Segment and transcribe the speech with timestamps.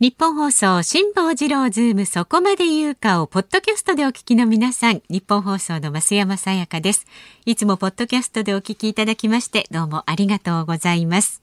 [0.00, 7.06] ニッポン放送辛坊治郎ズームそこまで言うかをポッドキャストでお聞きの皆さんニッポン放送の増山さやかです。
[7.44, 11.42] いつもポッドキャストでお聞きいただきましてどうもありがとうございます。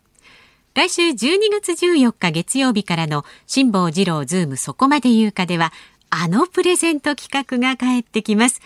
[0.73, 5.71] 来週12月14日月曜日からの辛坊治郎ズームそこまで言うかでは
[6.09, 8.59] あのプレゼント企画が帰ってきます。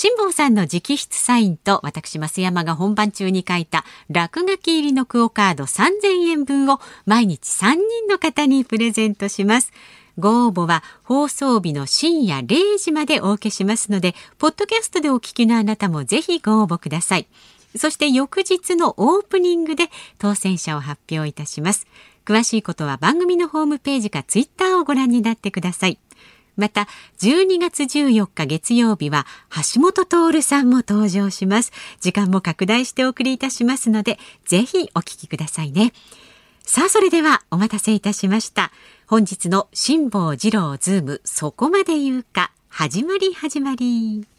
[0.00, 9.72] 辛坊さんの直筆サインと私増山が本番中に書いた落書き入りのクオカード3000円分を毎日3人の方にプレゼントします
[10.16, 17.26] ご応募は放送日の深夜0時までお受けしますので、ポッドキャストでお聞きのあなたもぜひご応募ください。
[17.76, 21.86] そして翌日のオープニングで当選者を発表いたします。
[22.24, 25.98] 詳しいことは番組のホームページかツイッターをご覧になってください。
[26.58, 26.88] また、
[27.20, 29.26] 12月14日月曜日は、
[29.74, 31.72] 橋本徹さんも登場します。
[32.00, 35.92] 時間も拡大してお送りいたしますので、ぜひお聞きくださいね。
[36.64, 38.72] さあ、それではお待たせいたしました。
[39.06, 44.37] 本日の辛坊治郎ズーム、そこまで言うか、始まり始まり。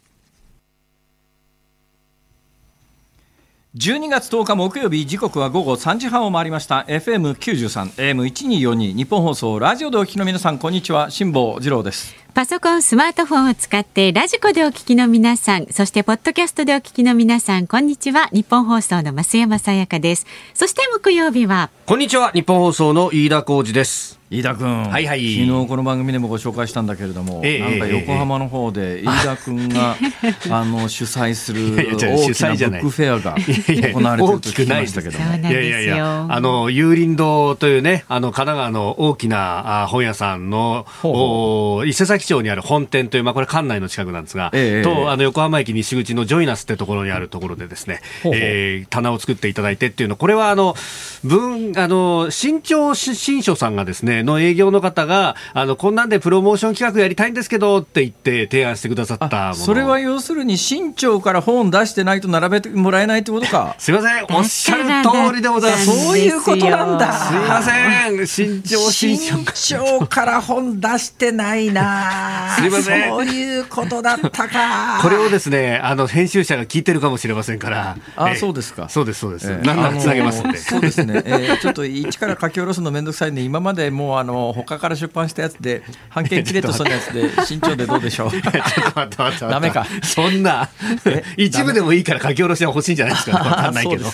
[3.76, 18.28] 12月10日木曜日時刻は午後3時半を回りました FM93 AM1242 日本放送ラジオでお聞きの皆さんこんにちは辛坊治郎ですパソコン、スマートフォンを使ってラジコでお聞きの皆さん、そしてポッドキャストでお聞きの皆さん、こんにちは。
[18.32, 20.26] 日本放送の増山さやかです。
[20.54, 22.30] そして木曜日は、こんにちは。
[22.30, 24.19] 日本放送の飯田浩二です。
[24.32, 29.96] 飯田君、はいはい、昨日この番組でもご紹介したんだけれども、えなんか横浜の方で飯田君が、
[30.50, 48.40] あの主催する大きなブックフェアが行われてると聞きましたけども、いやいやいや、あの有林堂というね、あの神奈川の大きな本屋さんのお伊勢崎町にある本店というまあこれ館内の近くなんですが、えとあの横浜駅西口のジョイナスってところにあるところでですね、ほうほう。
[48.40, 50.76] えー、棚を作っていただいてっていうのこれはあの
[51.24, 63.74] 文あの新潮新書さんがですねの営業の方があのこんなんでプロモーション企画やりたいんですけどって言って提案してくださったそれは要するに新潮から本出してないと並べてもらえないってことか。
[63.78, 64.26] すいません。
[64.30, 66.06] おっしゃる通りでございます。
[66.06, 67.12] そういうことなんだ。
[67.12, 68.26] すいません。
[68.26, 69.16] 新潮新
[69.54, 72.56] 潮から本出してないな。
[72.58, 73.10] すいません。
[73.10, 75.00] そういうことだったか。
[75.02, 77.96] これをですねあの編集者が聞いてるかもしれませんから。
[78.16, 78.88] あ、そうですか。
[78.88, 80.58] そうですそうです、えー、なんならつなげますんで。
[80.58, 88.30] そうですね、えー、ちょっと一から書き下ろすの面倒くさいんで今までもうあの他から出版したやつで半径キレッとそのやつで 身長でどうでしょう？
[88.32, 88.60] ちょっと待
[89.02, 89.86] って待ってダメか。
[90.02, 90.68] そんな
[91.36, 93.38] 一部でもいいから書き下ろしは欲しいんじゃないですか？
[93.38, 94.06] 分かんないけど。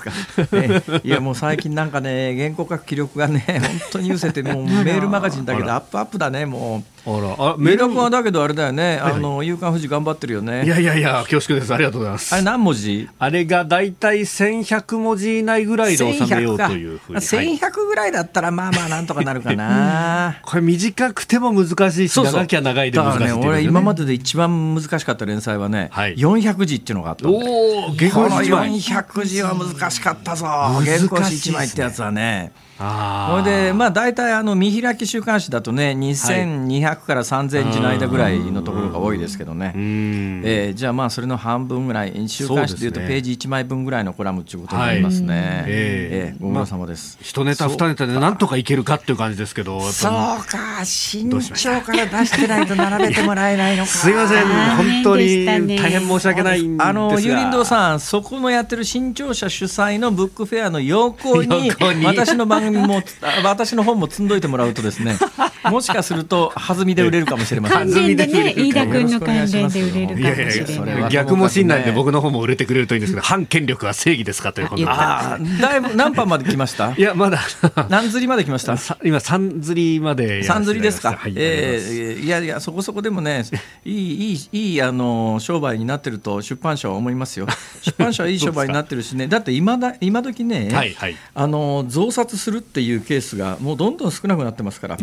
[1.05, 3.61] いやもう最近なんかね原稿書く気力がね本
[3.93, 6.96] 当に優せてもうメールマガジンだけどアップアップだねもう。
[7.07, 8.99] あら、あ、メールはだけどあれだよね。
[9.01, 10.65] あの、夕刊富士頑張ってるよね。
[10.65, 11.73] いやいやいや、恐縮です。
[11.73, 12.35] ありがとうございます。
[12.35, 13.09] あれ何文字？
[13.19, 17.21] あれがだいたい1100文字以内ぐらいで収めようというふうに。
[17.21, 20.39] 1100ぐらいだったらまあまあなんとかなるかな。
[20.43, 23.33] これ短くても難しいし、長きゃ長いで難しい、ね。
[23.35, 30.47] 俺今までで一番難しかった連載はね、はい、400字っていうのがあったおお、原稿400字は難しかったぞ。
[30.47, 32.53] 原稿紙1枚ってやつはね。
[32.79, 50.11] それでまあ大体あの見開き週刊誌だとね2200から3000字の間ぐらいのところが多いですけどね、えー、じゃあまあそれの半分ぐらい週刊誌でいうとページ1枚分ぐらいのコラムということになりますね、はい、えー、ご苦労様です、まあ、一ネタ二ネタでなんとかいけるかっていう感じですけどそう
[50.45, 53.89] か身長から出してないと並べてもらえないのか。
[53.91, 54.47] すいません。
[54.77, 56.89] 本当に大変申し訳ないんですが。
[56.89, 61.73] あの有林堂さんそこのやってる新潮社主催のブックフェアの横に。
[62.05, 63.03] 私の番本も
[63.45, 65.17] 私の本も積んどいてもらうとですね
[65.71, 67.79] もしかすると弾みで売れるかもしれません。
[67.79, 71.11] 関連でね飯田君の関連で売れるかもしれない。
[71.11, 74.53] 逆も信頼で僕の方も売れてくれるといいんですけど反権力は正義ですか？
[74.53, 74.89] ということで。
[74.89, 76.95] あだいぶ何番まで来ました？
[76.97, 77.41] いやまだ
[77.89, 78.77] 何釣りまで来ました？
[79.05, 81.13] 今三釣りまで三釣りですか？
[81.17, 83.45] はい、えー、いやいやそこそこでもね
[83.85, 87.47] いいいいいいあの商売になってると出版社は思いますよ。
[87.83, 89.27] 出版社はいい商売になってるしね。
[89.27, 94.97] だって今だ今時ね、はいはい、あの増刷するっていうケースがもうどんどん少なくなってますから。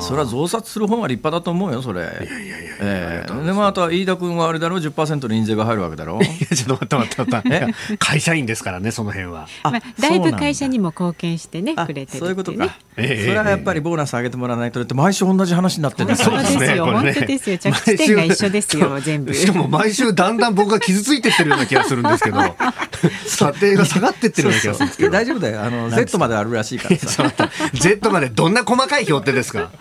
[0.00, 2.02] それは増刷する方が立派だと思うよ、それ。
[2.02, 4.76] いやいやいやえー、でもあとは飯田君はあれだろ？
[4.76, 6.18] う、10%の印税が入るわけだろ？
[6.18, 6.22] う。
[6.24, 7.96] いや、ちょっと待って待って待って。
[7.98, 9.48] 会社員ですからね、その辺は。
[9.64, 12.76] まあ、だいぶ会社にも貢献してね、くれてる、ね、そういうことか。
[12.96, 16.30] えー、それはやっぱりボーナス上げてもらわないと、って毎週同じ話になってるんですよ。
[16.30, 17.58] そうですよ、本当ですよ。
[17.58, 19.34] 着地点が一緒ですよ、全部。
[19.34, 22.38] しかも毎週だんだん僕が傷ついてってるような気がするんですけど、
[23.26, 25.10] 査定が下がってってるような気がするんですけど。
[25.10, 25.62] 大丈夫だよ。
[25.62, 27.32] あの、Z まであるらしいからさ。
[27.74, 29.70] Z までどんな細かい表ってですか？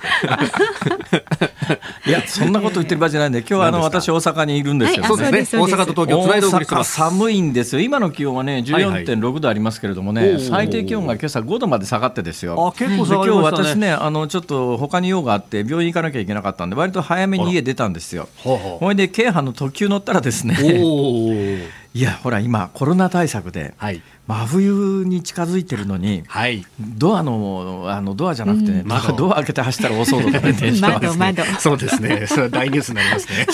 [2.05, 5.61] いやそんなこと言ってる場合じゃないんで今日はあの私大阪にいるんですよ、ね、そうですね。
[5.61, 6.93] 大阪と東京つないでお送りしてます。
[6.93, 7.81] 寒いんですよ。
[7.81, 12.67] 今の気温はね14.6度ありますけれどもね、はいはい、最低気温が今朝5度まで下がってですよ。
[12.67, 13.57] あ結構下がりましたね。
[13.57, 18.29] 今日私ねあのちょっと他に用があって病院行かなきゃいけなかったんで割と早めに家出たんですよ。
[18.43, 20.57] ほいで京阪の特急乗ったらですね
[21.93, 31.07] いやほら今コロナ対策で、はい真冬に近づいてるのに、はい、ドアのあのドアじゃなくてね、うん、ドア開けて走ったら大騒動だね電車は、ね、
[31.59, 32.25] そうですね。
[32.27, 33.47] それは大ニュースになりますね。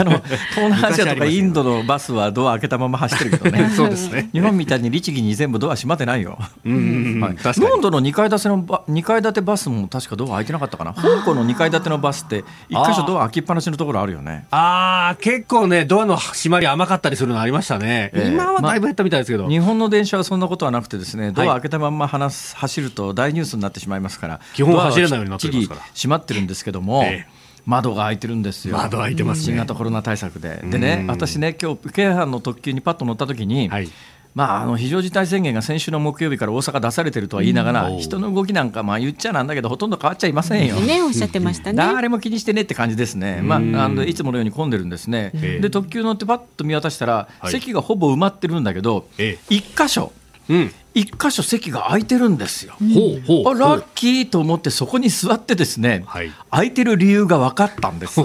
[0.00, 0.24] あの東
[0.56, 3.70] 南アジアとかインドのバスはドア開けたまま走ってるけどね。
[3.76, 4.28] そうですね。
[4.32, 6.38] 日本みたいに律儀に全部ドア閉まってないよ。
[6.64, 10.94] うん、はい、ロンドンの2階建ての2階建てバスも確かドア開いてなかったかな。
[10.94, 14.46] 香港の2階建てのバスって1箇所ドア開きっぱなしのところあるよね。
[14.50, 25.80] ああ結構ねドアの閉まり甘かったりするのありましたね、えー、今はだいぶ減ったみたいですけど、ま、日本の電車はそんなことはなくてですねドア開けたまま話す走ると大ニュースになってしまいますから基本走れないようになってますから。
[25.94, 27.38] 閉まってるんですけども、えー
[27.68, 28.78] 窓が開いてるんですよ。
[28.78, 30.62] 窓開いてます、ね、新型コロナ対策で。
[30.64, 33.90] でね、私ね、今日京阪の特急にパッと乗った時に、はい、
[34.34, 40.76] まあ、あの非常事態宣言が先週の木曜日から大阪出されてるとは言いながら、人の動きなんか、まあ、言っちゃなんだけど、ほとんど変わっちゃいませんよ。
[40.76, 41.76] ね、おっしゃってましたね。
[41.76, 45.30] 誰も気にしてねって感じですね、まあ、あのいつものように混んでるんですね。
[45.60, 49.08] で、特急乗ってパッと見渡したら、席がほぼ埋まってるんだけど、
[49.48, 50.12] 一箇所、
[50.48, 52.74] うん一箇所席が空いてるんですよ。
[52.80, 58.20] ほうほうラッキーと思ってそこに座ってですね、はい、空いてる理由が分かったんです。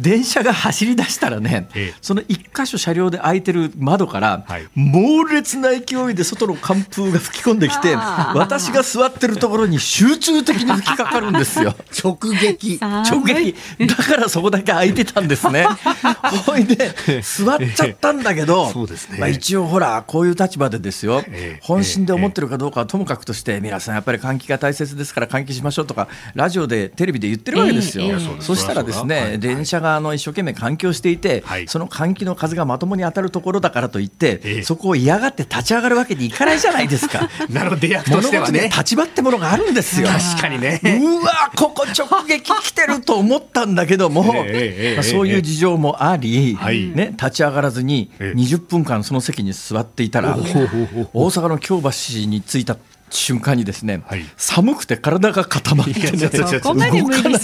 [0.00, 1.68] 電車が走り出したらね、
[2.00, 11.72] その一箇所車両で開いてる窓から、はい、猛烈な勢いで外の寒風が吹き込んできて、私が座ってるところに集中的に吹きかかるんですよ。
[12.02, 12.80] 直撃。
[12.80, 13.54] 直撃。
[13.86, 15.68] だからそこだけ空いてたんですね。
[16.46, 16.92] ほいで
[17.22, 21.22] 座っちゃったんだけど、ね、まあ一応ほらこういう立場でですよ。
[21.28, 37.28] えー本心で思ってるかどうかはともかくとして、皆さんやっぱり換気が大切ですから換気しましょうとかラジオでテレビで言ってるわけですよ、そしたらですね、電車があの一生懸命換気をしていて、はい、その換気の風がまともに当たるところだからといって、えー、そこを嫌がって立ち上がるわけにいかないじゃないですか。
[37.50, 38.70] なるほど出役としてはね。
[38.76, 40.08] 立場ってものがあるんですよ。
[40.08, 40.80] 確かにね。
[40.82, 44.22] うわここ直撃来てると思ったんだけども、
[44.96, 46.56] まあ、そういう事情もあり、
[46.94, 52.76] ね、立ち上がらずに20分間その席に座っていたら、大阪の京橋に着いた
[53.10, 57.38] 瞬間にですね、はい、寒くて体が固まって、ね、そこまで無理。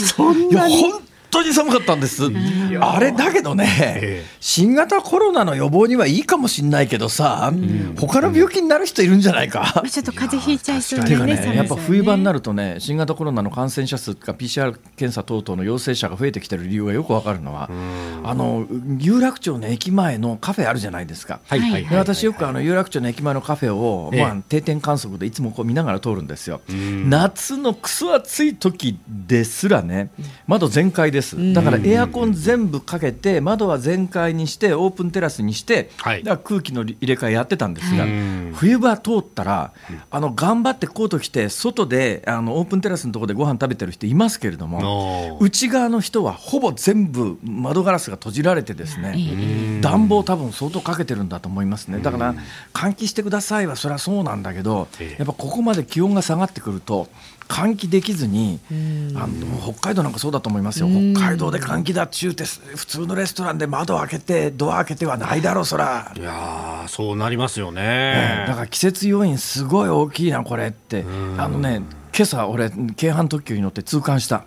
[0.00, 0.92] そんなに
[1.36, 2.24] 当に寒かったんです、
[2.80, 7.52] あれだけどね、新型コロナの予防にはいいかもしれないけどさ、
[7.98, 11.56] 他の病気になる人いるんじゃないか、ちょっと風邪ひいちゃいそうでねね。
[11.56, 17.68] やっぱ冬場になるとね新型コロナの感染者数か PCR 検査等々の陽性者が増えてきてる理由がよくわかるのは、
[18.24, 18.66] あの
[18.98, 26.60] 有楽町の駅前のカフェあるじゃないですか、はい、で私よくあの有楽町の駅前のカフェを、まあ、定点観測でいつもこう見ながら通るんですよ。
[27.06, 30.10] 夏のくそ暑い時ですらね
[30.46, 31.54] 窓全開ですです。
[31.54, 38.06] だからエアコン全部かけて窓は全開にしてオープンテラスにして、だから空気の入れ替えやってたんですが
[38.54, 39.72] 冬場通ったら
[40.10, 51.98] あの頑張ってコート着て外であのオープンテラスのところでご飯食べてる人いますけれども内側の人はほぼ全部窓ガラスが閉じられてですね暖房多分相当かけてるんだと思いますね。
[51.98, 52.34] だから
[52.72, 57.08] 換気してくださいはそれはそうなんだけどやっぱここまで気温が下がってくると
[57.48, 58.60] 換気できずに、
[59.14, 66.12] あの北海道なんかそうだと思いますよ、北海道で換気だっちゅうて、普通のレストランで窓開けて、ドア開けてはないだろう、そら。
[66.16, 71.04] いやそうなりますよね、だから季節要因、すごい大きいな、これって、
[71.38, 71.82] あのね、
[72.16, 74.44] 今朝俺、京阪特急に乗って痛感した。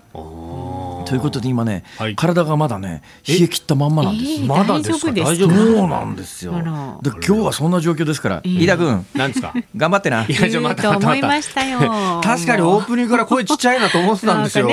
[1.09, 4.41] ということで今ね、はい、体がまだね冷え切ったまんまなんです。
[4.41, 5.11] まだですか？
[5.11, 6.53] 大丈夫そうなんですよ。
[7.01, 9.53] で今日はそんな状況ですから、飯田君、なんですか？
[9.75, 10.25] 頑張ってな。
[10.25, 11.79] いや、ちょ、待って、思いましたよ。
[12.23, 14.69] 確かにオープニングから声ちっちゃいなと思ってたんですよ。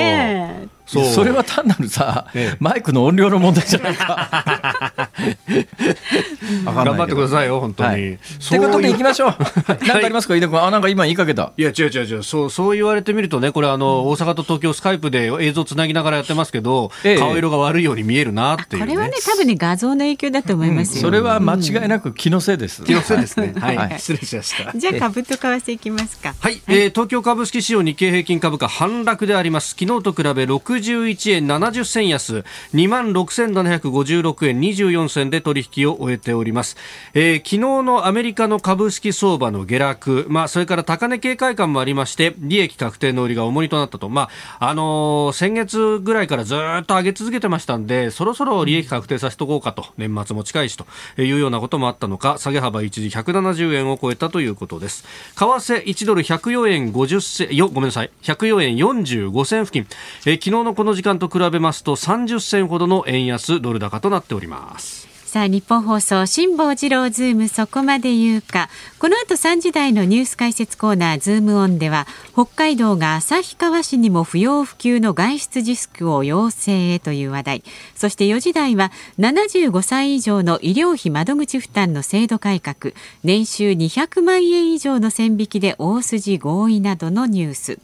[0.87, 1.05] そう。
[1.05, 5.06] それは単なるさ、ええ、マイクの音量の問題じゃないか
[6.65, 7.89] 頑張ってくださいよ本当に。
[7.89, 8.19] はい、
[8.49, 9.35] ということでいきましょう。
[9.69, 11.53] 何かありますか、飯田君あなんか今言いかけた。
[11.57, 20.95] いや違う違う違うそうそう言われてみるとねこれあの、大阪と東京スカイプで映像つなぎながらやってますけど、ええ、顔色が悪いように見えるなっていう、ね、これはね多分ね画像の影響だと思いますよ。
[20.97, 22.85] うん、それは間違いなく気のせいです。
[22.85, 23.55] 気のせいですね。
[23.59, 24.73] はい、はい、失礼しました。
[24.77, 26.35] じゃあ株と為替いきますか。
[26.39, 29.77] はい、えー、東京株式市場日経平均株価反落であります。
[29.79, 32.45] 昨日と比べ61円70銭安
[32.75, 36.77] 2万6756円24銭で取引を終えております、
[37.15, 49.87] えー、昨日のアメリカの株式相場の下落、まあ、それから高値警戒感もありまして利益確定の売りが重荷となったと、まああのー、先月ぐらいからずっと上げ続けてましたんでそろそろ利益確定させておこうかと。
[49.97, 50.87] 年末も近いしと。
[51.19, 55.05] いうようなこともあったのか下げ幅一時170円を超えたということです。
[55.35, 58.11] 為替1ドル104円50銭よごめんなさい。
[58.23, 59.89] 104円45銭付近、
[60.27, 64.96] えー、昨日のこの時間と比べますと30銭ほどの円安ドル高となっております。
[65.37, 68.71] さあニッポン放送辛坊治郎ズームそこまで言うか。
[68.99, 77.65] この後3時台のニュース解説コーナーズームオンでは北海道が旭川市にも不要不急の外出自粛を要請へという話題。
[77.95, 82.95] そして4時台は75歳以上の医療費窓口負担の制度改革。
[83.23, 87.79] 年収200万円以上の線引きで大筋合意などのニュース。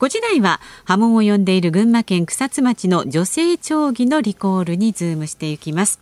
[0.00, 5.98] 5時台は波紋を呼んでいる群馬県草津町の女性町議のリコールにズームしていきます。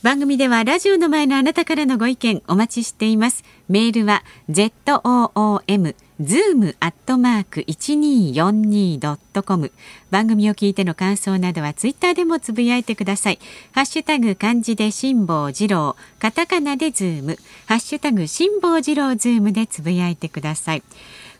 [0.00, 3.42] 番組ではラジオの前のあなたからのご意見お待ちしています。
[3.68, 9.72] メールは zoom zoom アットマーク 1242.com
[10.12, 13.40] 番組を聞いての感想などはツイッターでもつぶやいてください。
[13.72, 15.96] ハッシュタグ漢字で辛坊治郎。
[16.20, 17.36] カタカナでズーム。
[17.66, 20.84] ハッシュタグ辛坊治郎ズームでつぶやいてください。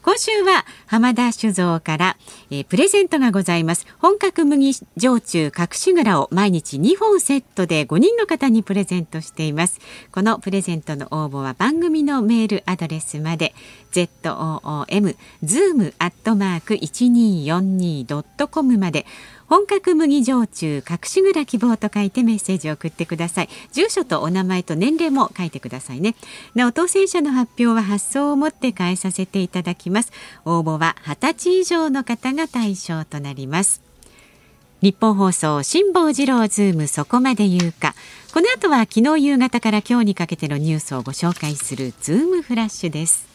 [0.09, 2.17] 今週は浜田酒造から、
[2.51, 3.87] えー、プレゼントがございます。
[3.99, 9.81] 本格麦焼酎隠し蔵を毎日2本セットで5人の方にプレゼントしています。
[10.11, 13.55] このプレゼントの応募は番組のメールアドレスまで
[13.93, 19.05] zoom zoom アットマーク 1242.com まで。
[19.49, 23.49] 本格麦焼酎隠し蔵希望と書いてメッセージを送ってください。
[23.73, 26.15] 住所とお名前と年齢も書いてくださいね。
[26.55, 30.13] なお当選者の発表は発送をもって返させていただきます。
[30.45, 33.81] 応募は20歳以上の方が対象となります。
[34.81, 37.95] 日本放送辛坊治郎ズームそこまで言うか。
[38.35, 43.28] この後は昨日夕方から今日にかけてのニュースをご紹介するズームフラッシュです。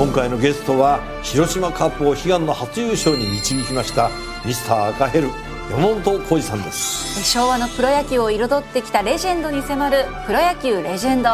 [0.00, 4.10] 今回のゲストは広島カープを悲願の初優勝に導きました
[4.46, 5.28] ミスター赤ヘル
[5.70, 7.22] 山本浩二さんです。
[7.22, 11.28] 昭和のプロ野球を彩ってきたレジェンドに迫る「プロ野球レジェンド」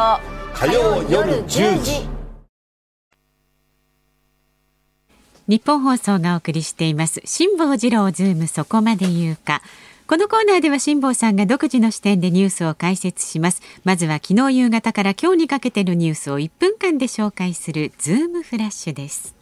[0.53, 2.09] 火曜夜10時。
[5.47, 7.21] ニッポン放送がお送りしています。
[7.23, 9.61] 辛坊治郎ズームそこまで言うか
[10.07, 13.61] このコーナーでは辛坊さんが独自の視点でニュースを解説します。
[13.83, 19.36] まずは昨日夕方から今日にかけてのニュースを1分間で紹介するズームフラッシュです。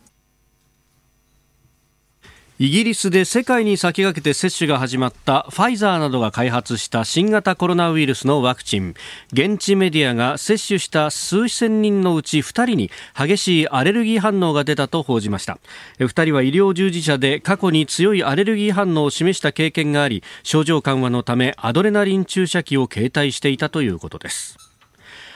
[2.58, 8.94] イギリスで世界に先駆けて接種が始まったファイザーなどが開発した新型コロナウイルスのワクチン。
[9.34, 15.60] 現地メディアが接種した数千人のうち2人に激しいアレルギー反応が出たと報じました。
[16.00, 24.75] 2人は医療従事者で過去に強いアレルギー反応を示した経験があり症状緩和のためアドレナリン注射器を携帯していたということです。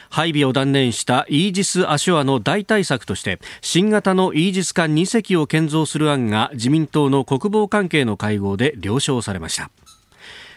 [0.09, 9.69] 配備を断念したイージス・アショアの代替策として新型のイージス艦2隻を建造する案が自民党の国防関係の会合で了承されました。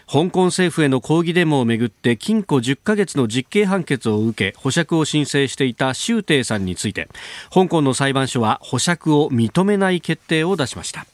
[0.05, 7.07] 香港政府への抗議デモをめぐって禁錮10ヶ月の実刑判決を受け保釈を申請していた周庭さんについて
[7.51, 11.07] 香港の裁判所は保釈を認めない決定を出しました。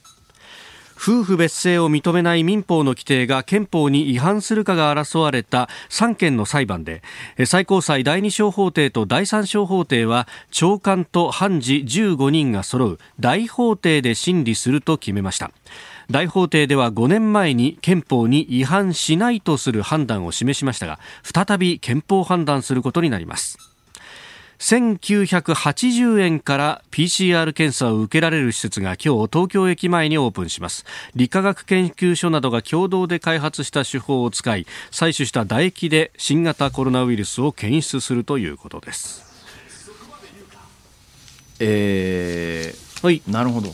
[1.01, 7.01] 夫婦別姓を認めない民法の規定が憲法に違反するかが争われた3件の裁判で
[7.45, 15.51] 最高裁第2小法廷と第3小法廷は長官と判事15人が揃う大法廷で審理すると決めました。
[16.11, 23.68] 大法廷では5年前に憲法に違反しないとする判断を示しましたが再び憲法判断することになります。
[24.59, 30.85] 1980円から PCR 検査を受けられる施設が今日東京駅前にオープンします。
[31.15, 39.23] 理化学研究所などが共同で開発した手法を使い採取した唾液で新型コロナウイルスを検出するということです。
[41.61, 43.21] えー、はい。
[43.27, 43.69] なるほど。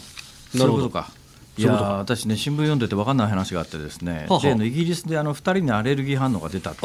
[0.55, 1.09] そういうことか
[1.57, 6.81] いや私ね新聞読んでて分かんない話があってですね例のイギリスであの2人にアレルギー反応が出たって、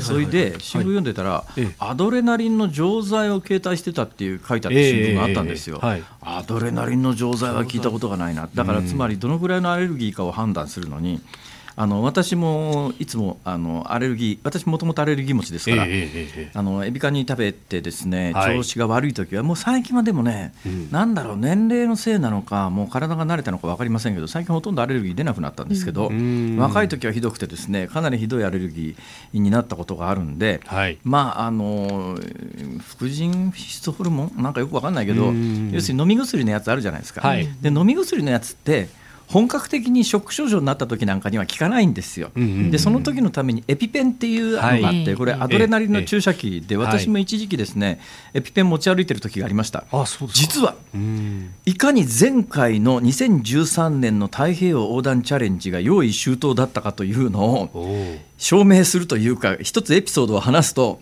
[0.00, 1.44] それで新聞読んでたら、
[1.78, 5.80] アドレナリンの錠剤を携帯してたっていう書いてあった新聞があったんですよ、
[6.20, 8.48] アドレナリンの錠剤は聞いたことがないな。
[8.54, 11.20] だからつまりどのぐらいのアレルギーかを判断するのに
[11.76, 32.16] あの私もいつもあのアレルギー私もともとアレルギー持ちですから、えーえー、あのエビカニ食べてですね調子が悪い時は、はい、もう最近はでもね、うん、なんだろう年齢のせいなのかもう体が慣れたのか分かりませんけど最近ほとんどアレルギー出なくなったんですけど、うん、若い時はひどくてですねかなりひどいアレルギーになったことがあるんで、はい、まああの
[32.86, 35.32] 副腎皮質ホルモンなんかよく分かんないけど
[35.72, 37.26] 要するに飲み薬のやつあるじゃないですか。
[37.26, 38.88] はい、で飲み薬のやつって
[39.28, 42.30] 本格的にショック症状になった時なんかには効かないんですよ。
[42.34, 48.00] でその時のためにエピペンっていうのがあって、これアドレナリンの注射器で私も一時期ですね、
[48.32, 49.84] エピペン持ち歩いてる時がありました。
[50.32, 50.76] 実は
[51.64, 60.98] いかに前回の2013年の太平洋横断チャレンジが用意周到だったかというのを証明するというか一つエピソードを話すと、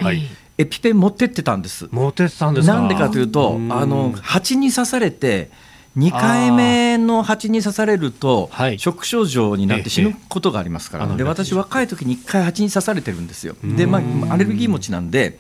[0.59, 1.89] エピペン持ってってたんです。
[1.91, 5.51] 持ってったんですなんでかというとあの蜂に刺されて
[5.97, 15.39] 2回目の蜂に刺されると、ショック症状になって死ぬことがありますから、で私、若い時に1回蜂に刺されてるんですよ、でまあ、アレルギー持ちなんで、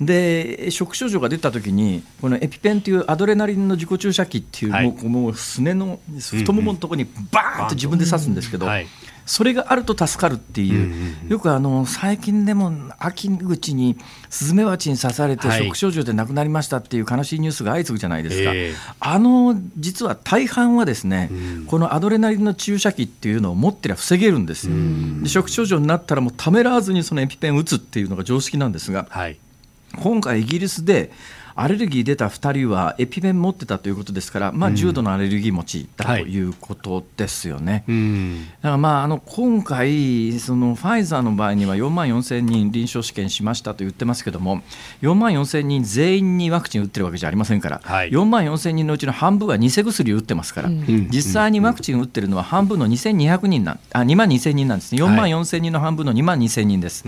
[0.00, 8.68] でショック症状が出た時に、このエピペンというアドレナリンの自己注射器っていう、もうもうすねの太もものところにバーンと自分で刺すんですけど。
[9.26, 13.98] それがあると助かるっていう、よくあの最近でも秋口に
[14.30, 29.38] スズメバチに刺されて、ショック症状で亡くなりましたっていう悲しいニュースが相次ぐじゃないですか、えー、あの実は大半はですね、うん、このアドレナリンの注射器っていうのを持ってりゃ防げるんですよ、うん、でショック症状になったらもうためらわずにそのエピペンを打つっていうのが常識なんですが、はい、
[29.96, 31.10] 今回イギリスで
[31.56, 37.84] アレルギー出た2人はエピペン持ってたということですから、まあ、重度のアレルギー持ちだということですよね。
[37.86, 44.62] はい、だからまああの今回、そのファイザーの場合には4万4000人臨床試験しましたと言ってますけども、
[45.00, 57.04] 4万4000人全員にワクチン打ってるわけじゃありませんから、はい、4万4000人のうちの半分は偽薬打ってますから、うん、実際にワクチン打ってるのは半分の2200人なんあ2万2000人なんですね、4万4000人の半分の2万2000人です。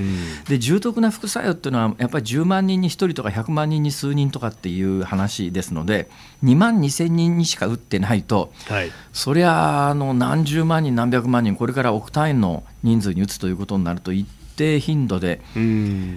[0.49, 6.09] で重篤な副作用っていうのは、やっぱり10万人に1人とか100万人に数人とかっていう話ですので
[6.45, 14.27] 2万2000人にしか打ってないと、はい、そりゃあの何十万人何百万人これから億単位の人数に打つということになると一
[14.59, 15.41] 定頻度で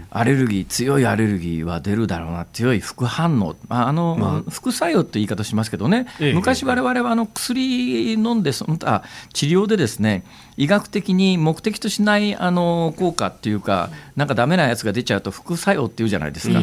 [0.10, 10.24] アレルギー強いアレルギーは出るだろうな強い副反応、まああの、まあ、副作用って言い方しますけどね、ええ、昔我々はあの薬飲んでその他治療でですね
[10.57, 16.60] 医学的に目的としないあの効果っていうかなんかダメなやつが出ちゃうと副作用っていうじゃないですか。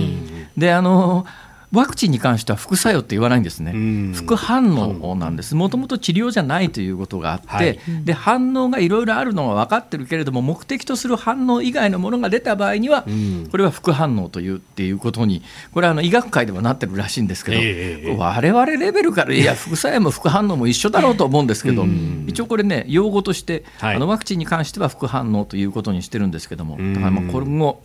[0.56, 1.26] であの
[1.72, 13.04] ワクチンに関しては副作用って言わないんですね、副反応なんです、もともと治療じゃないということがあって、はい、で反応がいろいろあるのは分かってるけれども、目的とする反応以外のものが出た場合には、
[13.50, 21.86] これは副反応というっていうことに、これはあの医学界ではなってるらしいんですけど、えー、我々レベルから、いや、 副作用も副反応も一緒だろうと思うんですけど、
[22.26, 27.82] 一応これね、用語として、はい、あのワクチンに関しては副反応ということにしてるんですけども、だからまあ今後、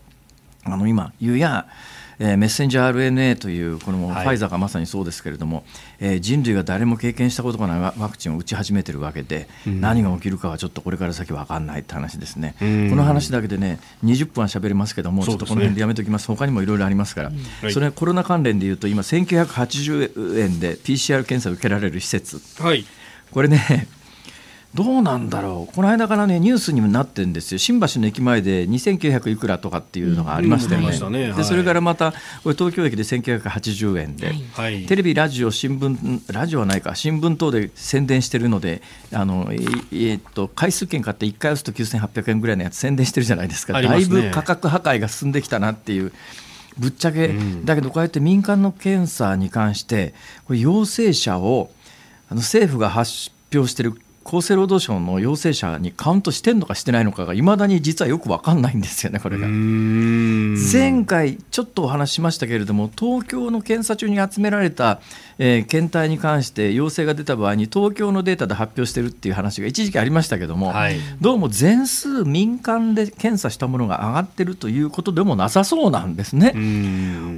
[0.63, 1.65] あの今、言うや、
[2.19, 5.65] えー、メッセンジャー RNA というこのファイザーがまさにそうですけれども、はい、
[5.99, 16.27] えー、人類が誰も経験したことがないワクチンを打ち始めてるわけで、うん、何が起きるかはちょっとこれから先分かんないって話ですね、この話だけでね20分は喋れますけども、ちょっとこの辺でやめておきます。
[16.27, 17.31] 他にもいろいろありますから、
[17.63, 22.85] うん、それコロナ関連でいうと今1980円で PCR 検査を受けられる施設、はい、
[23.31, 23.87] これね
[24.73, 30.81] どうなんだろう、この間からねニュースにもなってるんですよ、新橋の駅前で2900いくらとかっていうのがありましたよ
[31.11, 32.11] ね、でそれからまた、
[32.43, 38.81] これ、東京駅で1980円で、はい、テレビ、ラジオ、新聞、ラジオはないか、新聞等で宣伝してるので、
[39.11, 46.11] あのえー、っと回数券買って1回押すと9800円ぐらいのやつ、宣伝してるじゃないですか、すね、だいぶ価格破壊が進んできたなっていう。
[46.75, 51.69] ぶっちゃけ、うん、だけどこうやって民間の検査に関してこれ陽性者を
[52.29, 53.93] あの政府が発表している
[54.25, 59.47] 厚生労働省の陽性者にカウントしてるのかしてないのかがいまだに実はよく分かんないんですよね、これが。
[59.47, 65.01] 前回、ちょっとお話ししましたけれども、東京の検査中に集められた、
[65.37, 76.53] えー、検体に関して陽性が出た場合に、東京のデータで発表してるっていう話が一時期ありましたけども、はい、どうも全数民間で検査したものが上がってるということでもなさそうなんですね。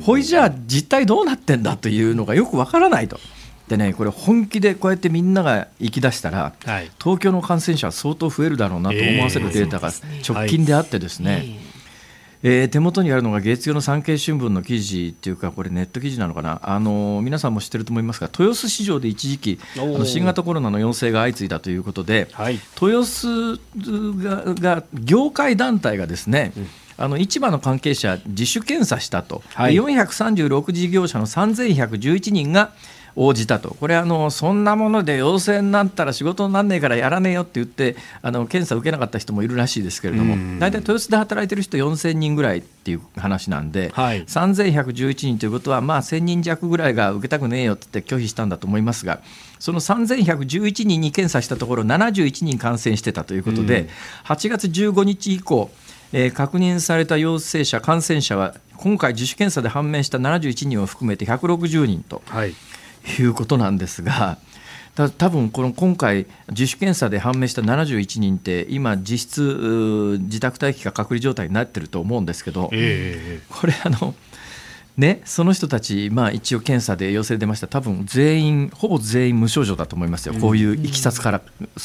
[0.04, 3.20] ほいじゃあ、実態どうなってんだというのがよく分からないと。
[3.68, 9.92] でねこれ本気でこうやってみんなが行き出したら、はい、東京の感染者は相当増えるだろうなと思わせるデータが
[10.28, 11.58] 直近であってですね、
[12.48, 23.60] えー、手元にあるのが月曜の産経新聞の記事っていうか、これ、ネット記事なのかな、あの皆さんも知ってると思いますが、豊洲市場で一時期、あの新型コロナの陽性が相次いだということで、はい、豊洲
[24.24, 26.68] がが業界団体がですね、うん。
[26.98, 32.74] あの市場の関係者、自主検査したと、はい、436事業者の3111人が
[33.16, 49.22] 応じたと、これあの、そんなもので陽性になったら仕事になんねえからやらねえよって言って、あの検査受けなかった人もいるらしいですけれども、大体豊洲で働いてる人4000人ぐらいっていう話なんで、はい、3111人ということは、まあ、1000人弱ぐらいが受けたくねえよって言って拒否したんだと思いますが、
[49.60, 53.88] その3111人に検査したところ、71人感染してたということで、
[54.26, 55.72] 8月15日以降、
[56.12, 62.54] えー、確認された陽性者、感染者は今回、自主検査で判明した71人を含めて160人と、はい、
[63.20, 64.38] いうことなんですが。
[64.96, 74.16] た多分この今回、自主検査で判明した71人って、今、実質、自宅待機か隔離状態になってると思うんですけど、えー、これあの、
[74.98, 81.42] ね、その人たち、まあ、一応検査で陽性出ました、多分全員、ほぼ全員無症状だと思いますよ、こういういきさつから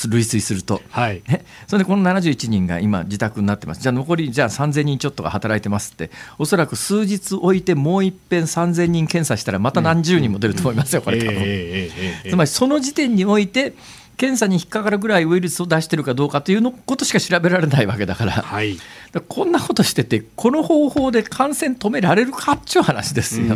[0.09, 1.23] 類推すると、はい、
[1.66, 12.31] それでこの71人が今、自宅になってます、じゃあ残りじゃあ3000人ちょっとが働いてますって、おそらく数日置いて、もういっぺん3000人検査したら、また何十人も出ると思いますよ、これ、多分。
[12.31, 13.75] つまりその時点において、
[14.21, 18.79] 検査に引っかかるぐらいウイルスを出してるかどうかというのことしか調べられないわけだから、はい、
[19.29, 23.47] こんなことしてて、この方法で感染止められるかっちゅう話ですよ。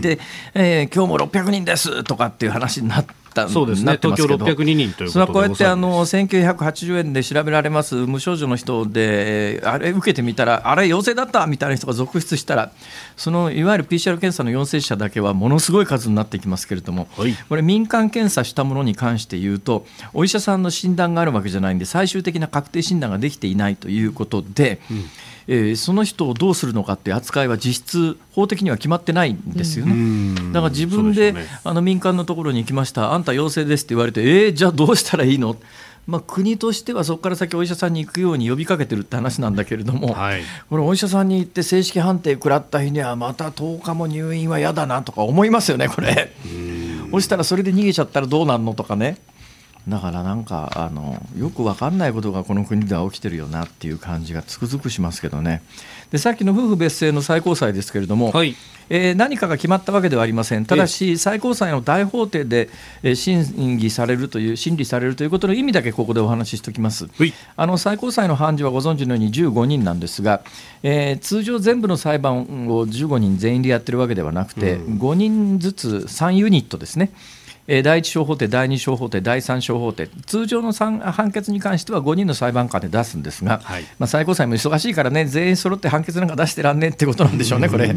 [0.00, 0.18] で、
[0.54, 3.25] えー、今日も600人ですとかっていう話になって。
[3.44, 12.72] ったそうですね、東京602人というそれはこうやってあの1980円で調べられます無症状の人で、あれ受けてみたら、あれ、陽性だったみたいな人が続出したら、
[13.16, 25.04] そのいわゆる PCR 検査の陽性者だけはものすごい数になってきますけれども、はい、これ、民間検査したものに関して言うと、お医者さんの診断があるわけじゃないんで、最終的な確定診断ができていないということで、うん
[25.48, 30.52] えー、その人をどうするのかっていう扱いは実質法的には決まってないんですよね。
[30.52, 35.56] だから自分で、ね、あの民間のところに行きました、あんた陽性ですって言われて、えー、じゃあどうしたらいいの？
[36.06, 46.32] まあ、国としてはそこから先お医者さんに行くように呼びかけてるって話なんだけれども、はい、これお医者さんに行って正式判定食らった日にはまた10日も入院は嫌だなとか思いますよねこれ。
[47.10, 49.18] そしたらそれで逃げちゃったらどうなんのとかね。
[49.88, 55.62] だからなんかあのよく分かんないことがこの国では起きてるよなっていう感じがつくづくしますけどね。
[56.10, 58.56] でさっきの夫婦別姓の最高裁ですけれども、はい、
[58.88, 60.66] えー、何かが決まったわけではありません。
[60.66, 62.68] ただし最高裁の大法廷で、
[63.04, 67.08] えー、審議されるという審理されるということの意味だけここでお話ししておきます。
[67.56, 70.42] あの最高裁の判事はご存知のように15人なんですが、
[70.82, 77.12] えー、通常全部の裁判を15人全員でやってるわけではなくて、うん、5人ずつ3ユニットですね
[77.68, 87.94] え第1小法廷、第2小法廷、第3小法廷、通常の判決に関しては5人の裁判官で出すんですが、はい、まあ、最高裁も忙しいからね、全員揃って判決なんか出してらんねえってことなんでしょうね、これ。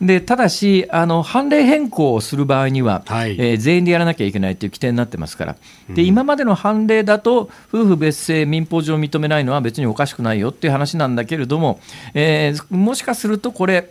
[0.00, 5.56] でただしあの、判例変更をする場合には、はい、えー、全員でやらなきゃいけないという規定になってますから、
[5.90, 11.80] で今までの判例だと、夫婦別姓、民法上認めないのは別におかしくないよっていう話なんだけれども、
[12.14, 13.90] えー、もしかするとこれ、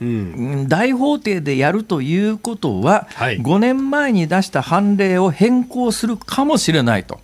[0.00, 7.20] うん、大法廷でやるということは、はい、5年前に出した判例を変更するかもしれないと。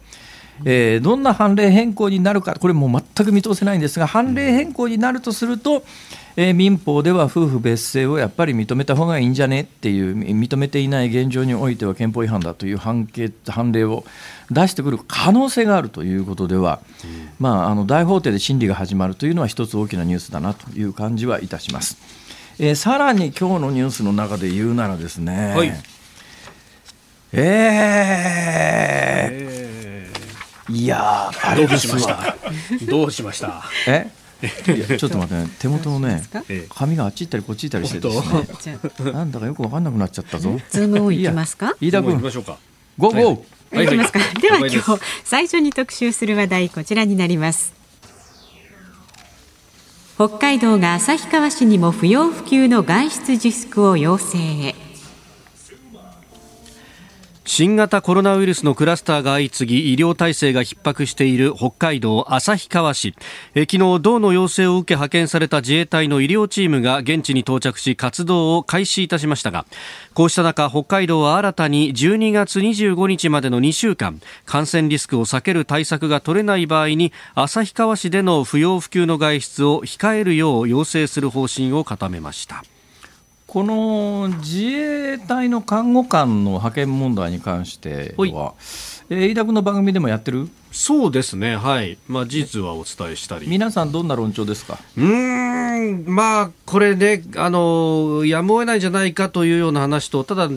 [0.64, 5.84] えー、どんな判例変更になるか、これも全く見通せないんですが、判例変更になるとすると、
[6.38, 14.04] えー、民法では夫婦別姓をやっぱり認めた方がいいんじゃねっていう、認めていない現状においては憲法違反だという判決判例を
[14.50, 22.15] 出してくる可能性があるということでは、うん、まあ、あの大法廷で審理が始まるというのは、一つ大きなニュースだなという感じはいたします。
[22.58, 25.68] えー、さらに今日のニュースの中で言うならですね、はい、
[27.32, 32.36] えー、えー、いやあれどうしました？
[32.88, 33.62] どうしました？
[33.86, 34.10] え？
[34.42, 36.22] いやちょっと待ってね手元のね
[36.68, 39.12] 髪があっち行ったりこっち行ったりしてですね。
[39.12, 40.58] なんだかよく分かんなくなっちゃったぞ。
[40.70, 41.74] ズームオンいきますか？
[41.80, 42.20] 飯田君。
[42.20, 42.54] ゴー
[42.98, 44.82] ゴー、はい、きますか、では今日
[45.22, 47.74] 最初に特集する話題こちらになります
[50.16, 54.38] 北海道が旭川市にも不要不急の外出自粛を要請。
[54.38, 54.85] へ
[57.48, 63.14] 新型コロナウイルスのクラスターが相次ぎ医療体制が逼迫している北海道旭川市。
[63.54, 69.64] え昨日道の要請を受け派遣された自衛隊の医療チームが現地に到着し活動を開始いたしましたが
[70.12, 82.64] こうした中北海道は新たに12月25日までの2週間感染リスクを避ける対策が取れない場合に旭川市での不要不急の外出を控えるよう要請する方針を固めました。
[83.56, 88.52] この自衛隊の看護官の派遣問題に関しては、
[89.08, 90.50] えー、飯田君の番組でもやってる？
[90.72, 93.48] そうですね、はい、まあ、事実はお伝えしたり。
[93.48, 94.78] 皆さん、どんな論調ですか？
[94.98, 100.50] うん、まあ、これね、あのやむを得ないんじゃないかというような話と、ただ、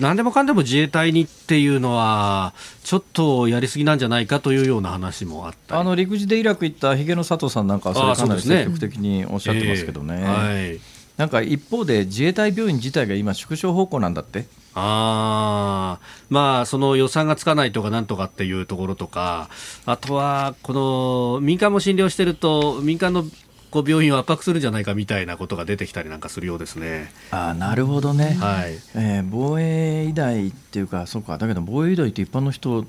[0.00, 10.16] なんでもかんでも自衛隊にっていうのは、ちょっとやりすぎなんじゃないかというような話もあったあの陸自でイラク行ったひげの佐藤さんなんかは、それかなり積極的におっしゃってますけどね。
[10.16, 14.46] ねえー、はいなんか一方で自衛隊病院自体が今、縮小方向なんだって？
[14.74, 16.00] あ
[16.30, 19.48] まあ、その予算がつかないとかなんとかっていうところとか、
[19.86, 23.24] あとは、この民間も診療してると、民間の
[23.70, 27.12] こう病院を圧迫するんじゃないかみたいなことが出てきたりなんかするようですね。
[27.30, 28.72] あなるほどね、はい。
[28.96, 32.84] えー、防衛医大っていうか、そうか、だけど防衛医大って一般の人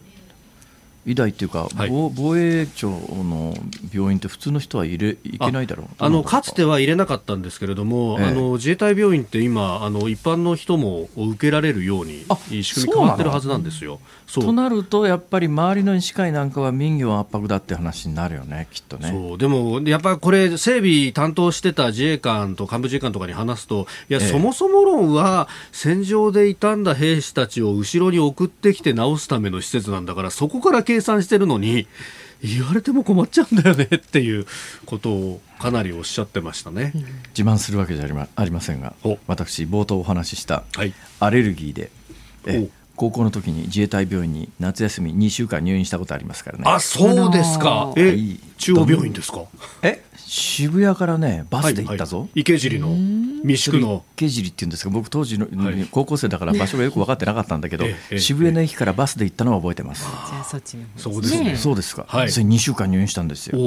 [1.05, 3.53] 医大っていうか、はい、防衛庁の
[3.93, 5.87] 病院って普通の人は入れいけないだろう。
[5.99, 6.41] あのか？
[6.41, 12.25] つては入れなかったんですけれども、ええ、あの自衛隊病院って今あの一般の人も受けられるように
[12.63, 13.99] 仕組み変わってるはずなんですよ。
[14.33, 19.09] となるとやっぱり周りの医師会なんかは民業圧迫だって話になるよねきっとね。
[19.09, 19.37] そう。
[19.37, 31.87] でもやっぱりこれ整備担当してた自衛官と幹部自衛官とかに話すといや、え、そもそも論は戦場で傷んだ兵士たちを後ろに送ってきて治すための施設なんだからそこから計算してるのに
[32.41, 34.45] 言われても困っちゃうんだよねっていう
[34.85, 36.93] ことをかなりおっしゃってましたね、
[37.37, 38.05] 自慢するわけじゃ
[38.35, 38.93] ありませんが
[39.27, 40.63] 私冒頭お話しした
[41.19, 41.91] アレルギーで、
[42.45, 46.63] え高校の時に自衛隊病院に夏休み2週間入院したことありますからね。
[46.65, 47.93] あそうですか。
[47.97, 48.15] え
[48.57, 49.43] 中央病院ですか？
[49.81, 50.01] え？
[50.35, 54.03] 渋谷からねバスで行ったぞ、はいはい、池尻の三宿の。
[54.17, 55.47] 池尻っていうんですか僕当時の、
[55.91, 57.85] 高校生だから場所がよく分かってなかったんだけど、
[58.19, 61.55] 渋谷の駅からバスで行ったのは覚えてます、じゃあそっちそうですね。
[61.55, 63.57] そうですか、はい、それ2週間入院したんですよ。
[63.57, 63.61] あ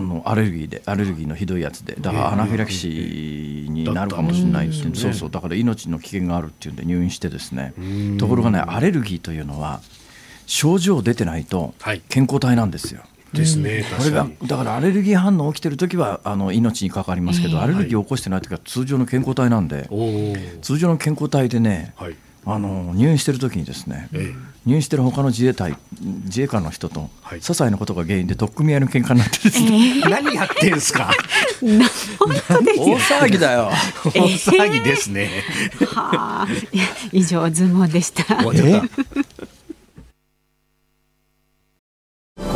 [0.00, 1.96] のアレルギーでアレルギーのひどいやつで。
[2.00, 5.30] だからアナフィラキシーになるかもしれないっていう、そうそう。
[5.30, 7.74] だから命の危険があるっていうんで入院してですね。
[8.18, 9.80] ところがねアレルギーというのは
[10.46, 11.74] 症状出てないと
[12.08, 13.02] 健康体なんですよ、
[13.34, 19.88] ですね、これがだからアレルギー反応起きてる時はあの命に関わりますけど、アレルギーを起こしてない時は通常の健康体なんで、
[20.62, 22.16] 通常の健康体でね、はい、
[22.46, 24.34] あの入院してる時にですね、ええ、
[24.66, 25.76] 入院してる他の自衛隊
[26.24, 31.10] 自衛官の人と、はい、些細なことが原因で取っ組み合いの喧嘩になってですね、えー、 何やってんすか？
[31.64, 33.70] 大騒ぎだよ。
[34.04, 35.30] 大騒ぎですね、
[35.86, 36.48] はあ、
[37.12, 38.24] 以上ズモでした。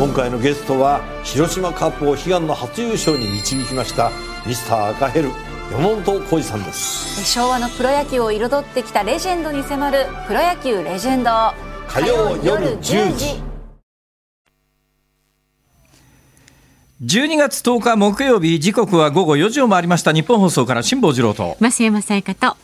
[0.09, 4.09] 今回のゲストは広島カップを悲願の初優勝に導きました
[4.43, 5.29] ミスター赤ヘル
[5.71, 7.23] 山本浩二さんです。
[7.31, 11.29] 昭和のプロ野球を彩ってきたレジェンドに迫る「プロ野球レジェンド」
[11.87, 13.39] 火曜夜10時。
[17.05, 20.11] 12月10日木曜日時刻は午後4時を回りました。
[20.11, 21.55] 日本放送から辛坊治郎と。
[21.59, 22.57] 増山さやかと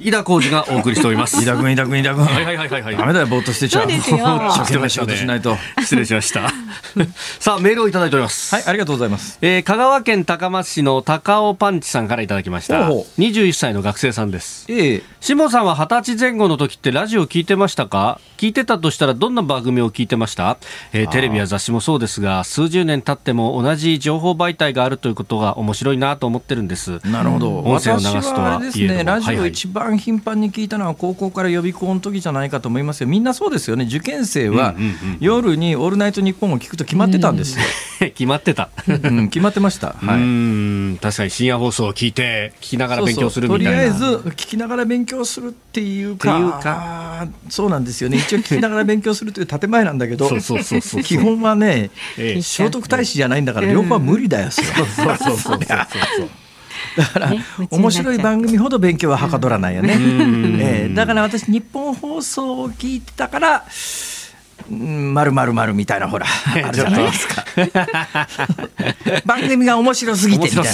[0.00, 1.42] 井田浩二がお送りしております。
[1.42, 2.24] 井田君、井田君、井田君。
[2.24, 2.96] はいはいはいはい。
[2.96, 3.82] ダメだよ、ぼーっとしてちゃう。
[3.82, 4.16] そうですよ。
[4.16, 5.56] 一生懸命仕事しないと。
[5.80, 6.50] 失礼しました。
[7.40, 8.54] さあ、メールをいただいております。
[8.54, 9.38] はい、ありがとうございます。
[9.42, 12.88] えー、香川県高松市の高尾パンチさんからいただきました。
[12.88, 14.66] 21歳の学生さんです。
[14.68, 15.13] ええー。
[15.24, 18.20] 下さんは二十歳前後の時ってラジオ聞いてましたか？
[18.36, 20.58] 聞いてたとしたらどんな番組を聞いてました、
[20.92, 27.00] えー、テレビや雑誌もそうですが、数十年経っても同じ情報媒体があるということが面白いなと思ってるんです。
[27.08, 27.60] なるほど。
[27.60, 33.06] 音声を流すとはですね、ラジオ一番頻繁に聞いたのは高校から予備校の時じゃないかと思いますよ。
[33.06, 33.86] みんなそうですよね。
[33.86, 34.74] 受験生は
[35.20, 37.64] 夜にオールナイトニッポンを聞くと決まってたんですよ。
[38.12, 38.68] 決まってた。
[38.86, 39.96] うん、決まってました。
[39.98, 40.18] はい。
[40.18, 43.70] うん確かに深夜放送を聞いて聞きながら勉強するみたいな。
[43.70, 46.38] とりあえず聞きながら勉強するっていうか。
[46.38, 48.16] いうかそうなんですよね。
[48.16, 50.28] 一応聞きながら勉強するという建前なんだけど、
[51.04, 54.50] 基本はね、ええ、聖徳太子じゃないんだから両方は無理だよ。
[54.50, 55.58] そうそうそうそう。
[56.96, 59.94] だから、ね、面白い番組ほど勉強ははかどらないよね。
[59.94, 63.64] えー、だから私日本放送を聞いてたから
[64.70, 67.44] まるまるまるみたいなほら あるじゃないですか。
[69.26, 70.72] 番組が面白すぎてみたいな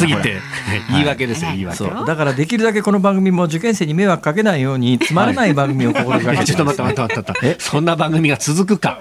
[0.90, 1.84] 言い訳ですよ、言い訳。
[2.06, 9.00] だからできるだけこの番組も受験生に迷惑かけないようにつまらない番組を心がけて、ちょっと待って待って待ってそんな番組が続くか？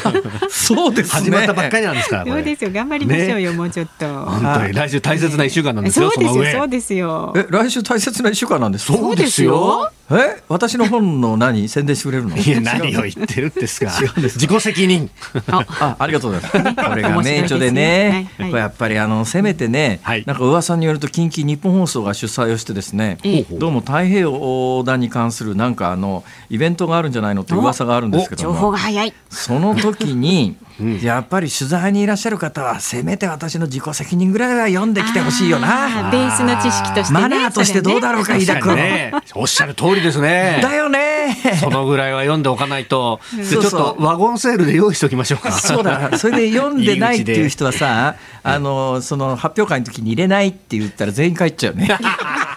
[0.50, 2.70] そうです、ね、始まったばっかりなんですからそうですよ。
[2.72, 4.06] 頑張りましょうよ、ね、もうちょっと。
[4.06, 4.72] 本当に。
[4.74, 7.32] 来週大切な一週間なんですよ、そうですよそうですよ。
[7.36, 9.90] え来週大切な一週間なんですそうですよ。
[10.10, 10.40] え？
[10.48, 11.68] 私の本の何？
[11.68, 12.36] 宣伝してくれるの？
[12.36, 15.10] いや何を言ってるんですか自己責任。
[15.48, 16.06] ああ。
[16.06, 16.74] りがとうございます。
[16.88, 23.18] これが名著でね、はいはい、やっぱりあのせめてね、はい、なんか噂によると近畿日本放送が主催をしてですね、
[23.50, 29.12] どうも太平洋横断に関するなんかあのイベントがあるんじゃないのって噂があるんですけど情報が早い。
[29.30, 36.10] その時にうん、やっぱり取材にいらっしゃる方はせめて私の自己責任ぐらいは読んできてほしいよな。
[36.10, 40.60] ベースの知識として、ね、マナーとしてどうだろうか、ね、飯田君、ね、おっしゃる通りですね。
[40.62, 41.36] だよね。
[41.60, 43.20] そのぐらいは読んでおかないと。
[43.48, 45.52] ちょっとワゴンセールで用意しておきましょうか。
[45.52, 46.18] そうだ。
[46.18, 51.88] それで読んでないっていう人はさあのその発表会の時に入れないって言ったら全員帰っちゃうね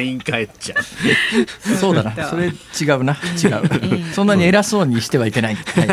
[0.00, 1.76] 全員帰っちゃう。
[1.76, 2.28] そうだな。
[2.28, 3.18] それ違うな。
[3.36, 5.86] 違う、そんなに偉そうにしてはいけない、はい、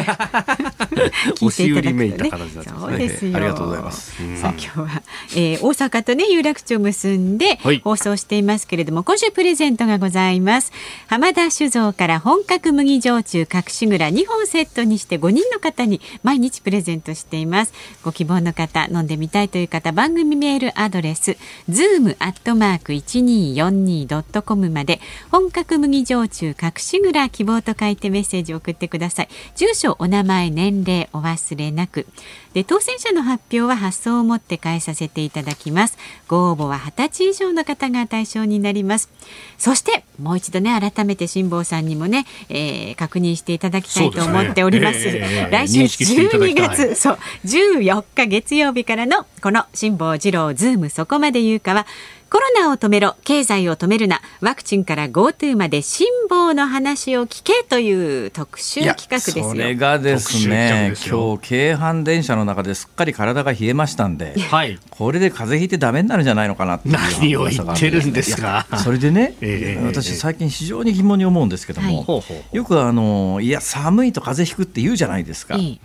[1.41, 5.03] 押し売りめいた形だったそうですよ、ありがとうございます、さあ今日は、
[5.35, 10.71] えー、大阪とね有楽町結んで放送していますけれども、今週プレゼントがございます。
[11.07, 17.73] 浜田酒造から本格麦焼酎隠し蔵2本セットにして5人の方に毎日プレゼントしています。
[18.03, 21.37] ご希望の方飲んでみたいという方番組メールアドレス
[21.69, 24.99] ズームアットマーク一二四二ドットコムまで
[25.31, 29.29] 本格麦焼酎隠し蔵希望と書いてメッセージを送ってください。
[29.55, 32.05] 住所お名前年齢お忘れなく。
[32.53, 35.97] で当選者の発表は発送をもって返させていただきます。
[36.27, 39.09] ご応募は20歳以上の方が対象になります。
[39.57, 45.11] そしてもう一度ね改めて辛坊さんにもね、えー、確認していただきたいと思っております、ね。
[45.13, 51.85] えー、来週12月そう14日月曜日からのこの辛坊治郎ズームそこまで言うかは
[52.29, 54.19] コロナを止めろ経済を止めるな。
[54.41, 59.49] ワクチンから GoTo まで辛抱の話を聞けという特集企画ですよ。
[59.49, 68.67] それがですね今日京阪電車の中ですっかり体が冷えましたんで、 はい、これで風邪ひいてダメになるんじゃないのかなって何を言ってるんですか？
[68.83, 75.79] それでね、えー、私最近非常に疑問に思うんですけども、はい、よくあのいや寒いと風邪ひくって言うじゃないですか、ね、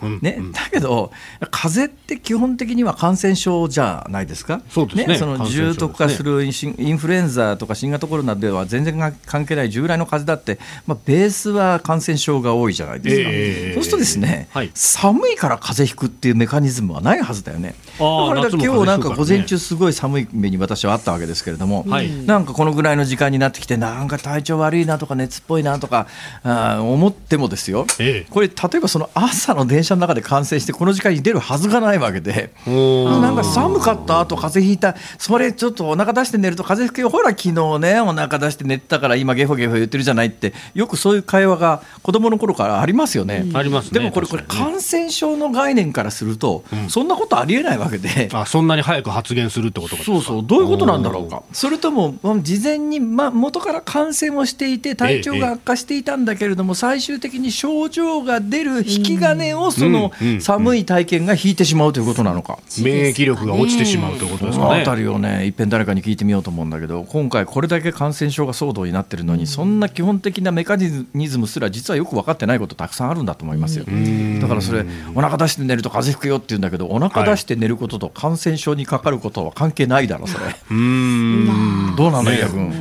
[0.53, 1.13] だけど
[1.53, 4.61] 風邪って基本的には感染症じゃないですか？
[4.69, 17.75] そうですね、ね、その重篤化するインフルエンザとか新型コロナでは全然関係ない従来の風邪だって、まあ、ベースは感染症が多いじゃないですか、えー、そうするとですね、はい、寒いから風邪ひくっていうメカニズムはないはずだよね。
[17.99, 26.07] だから今日なんか午前中すごい寒い目に私はあったわけですけれども、はい、なんかこのぐらいの時間になってきてなんか体調悪いなとか熱っぽいなとか
[26.42, 37.11] あ思ってもですよ、えこれ例えばその朝の電車の中で感染してこの時間に出るはずがないわけでなんか寒かったあと風邪ひいたそれちょっとお腹出して寝ると風邪ひくよ。
[37.11, 43.45] ほら昨日ねお腹出して寝てたから今ゲホゲホ言ってるじゃないってよくそういう会話が子供の頃からありますよね。
[43.55, 50.05] あります、でもこれこれ感染症の概念からすると、うん、そんなことありえないわけで、あそんなに早く発言するってことか？
[50.05, 50.43] そうそう。
[50.45, 51.43] どういうことなんだろうか。
[51.53, 64.83] それとも事前に、ま、元から感染をしていて体調が悪化していたんだけれども、最終的に症状が出る引き金をその寒い体験が引いてしまうということなのか、免疫力が落ちてしまうということですかね。
[64.83, 65.47] あたりをね。
[65.47, 73.85] いっぺん誰かに聞いてみようと思うんだけど今回これだけ感染症が騒動になってるのにそんな基本的なメカニズムすら実はよく分かってないことたくさんあるんだと思いますよ。
[74.40, 80.44] だからそれお腹出して寝ると風邪ひくよって言うんだけどお腹出して寝ることと感染症にかかることは関係ないだろそれ。
[80.70, 81.94] うん。
[81.96, 82.38] どうなんだ、ね、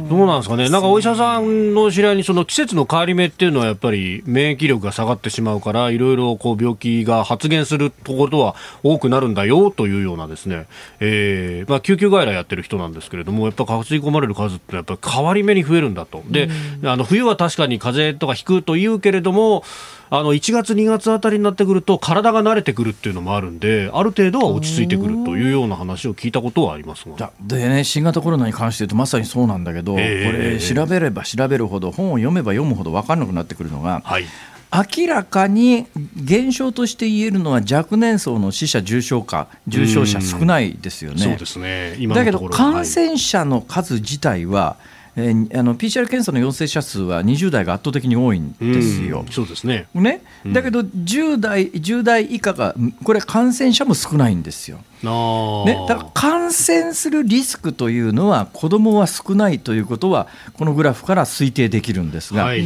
[0.09, 0.69] どうなんですかね。
[0.69, 10.67] なんかお医者さんの知り合いにその季節の変わり目っていうのはやっぱり免疫力が下がってしまうからいろいろこう病気が発現するところは多くなるんだよというようなですね、
[10.99, 11.69] えー。
[11.69, 16.23] まあ、救急外来やってる人なんですけれどもやっぱ吸い込まれる数ってやっぱり変わり目に増えるんだと。
[16.27, 16.49] で、
[16.83, 19.63] あの冬は確かに風邪とかひくと言うけれども、
[20.13, 27.31] あの1月、2月あたりになってくると体が慣れてくるっていうのもあるんである程度は落ち着いてくるというような話を聞いたことはありますが。
[27.39, 34.25] で、ね、新型コロナに関して言うとまさにそうなんだけど、えー、これ調べれば調べるほど本を読めば読むほど分からなくなってくるのが、はい、
[34.73, 41.21] 明らかに現象として言えるのは若年層の死者、重症化、重症者少ないですよね。
[41.21, 41.97] そうですね。
[42.07, 44.77] だけど感染者の数自体は、
[45.17, 49.25] えー、あの PCR 検査の陽性者数は20代が圧倒的に多いんですよ。
[49.29, 49.87] そうですね。
[49.93, 50.21] ね。
[50.47, 54.77] だけど10代 ,10 代以下がこれ感染者も少ないんですよ。
[55.03, 62.45] ね、だから感染するリスクというのは子どもは少ないということはこのグラフから推定できるんですが。
[62.45, 62.65] はい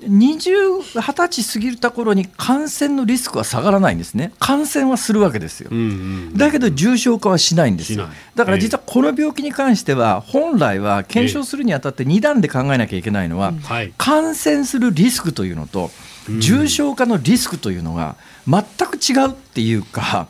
[0.00, 5.88] 20、20歳過ぎた頃に感染のリスクは下がらないんですね、感染はするわけですよ、うんうんう
[6.34, 13.52] ん、だけど重症化はしないんですよ、だから実はこの病気に関しては、本来は検証するにあたって2段で考えなきゃいけないのは、
[13.98, 15.90] 感染するリスクというのと、
[16.38, 18.16] 重症化のリスクというのが
[18.50, 20.28] 全く違うっていうか、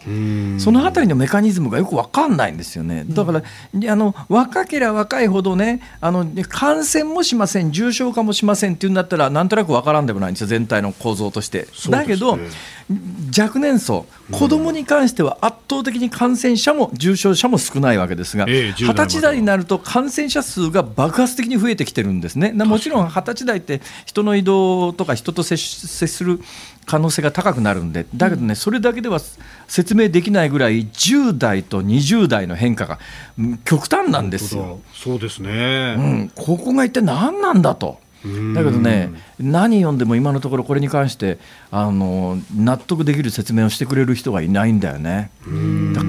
[0.58, 3.04] そのあたりのメカニズムがよく分かんないんですよね。
[3.08, 3.42] だから、
[3.92, 11.66] あの若ければ若いほどねあの、感染もしません、重症化もしませんっていうんだったら、なんとなく分からんでもないんですよ、全体の構造として。
[11.88, 12.38] だけど、
[13.38, 22.52] 若年層、子どもに関しては圧倒的に感染者も重症者も少ないわけですが、二十歳代になると感染者数が爆発的に増えてきてるんですね。
[22.52, 26.40] もちろん二十歳代って人の移動とか人と接する
[26.86, 29.20] 可能性が高くなるんでだけどね、それだけでは
[29.68, 32.98] 説明できないぐらい10代と20代の変化が
[33.64, 34.80] 極端なんですよ。
[34.92, 38.00] そうですね、うん、ここが一体何なんだと。
[38.22, 39.08] だけどね、
[39.42, 41.38] 何読んでも今のところこれに関して
[41.70, 45.30] あの納得できる説明をしてくれる人がいないんだよね。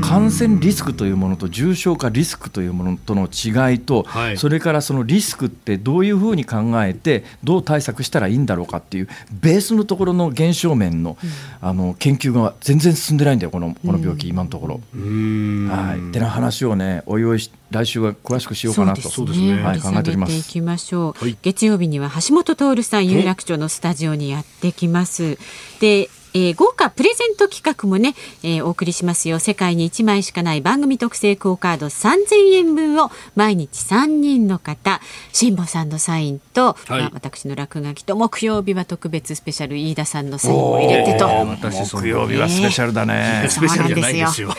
[0.02, 11.18] 感染リスクというものと重症化リスクというものとの違いと、はい、それからそのリスクってどういうふうに考えてどう対策したらいいんだろうかっていうベースのところの現象面の,、
[11.62, 14.82] あの研究が全然進んでないんだよこのこの病気、今のところ。
[14.94, 17.40] はい、ってな話をねおいおい
[17.72, 19.10] 来週は詳しくしようかなと。
[19.10, 20.34] そうですね、はい、考えております。
[20.34, 20.44] い。
[20.44, 25.38] きましょう、はい、月曜日には橋本徹さん有楽町のスタジオにやってきます。
[25.80, 29.40] でえー、豪華プレゼント企画もね、えー、お送りしますよ。
[29.40, 35.02] 世界に1枚しかない番組特製クオカード3000円分を毎日3人の方
[35.34, 41.28] 辛坊さんのサインと、はい、まあ、私の落書きと木曜日は特別スペシャル飯田さんのサインを入れてと。
[41.28, 44.54] 木曜日はスペシャルだね、スペシャルじゃないですよ。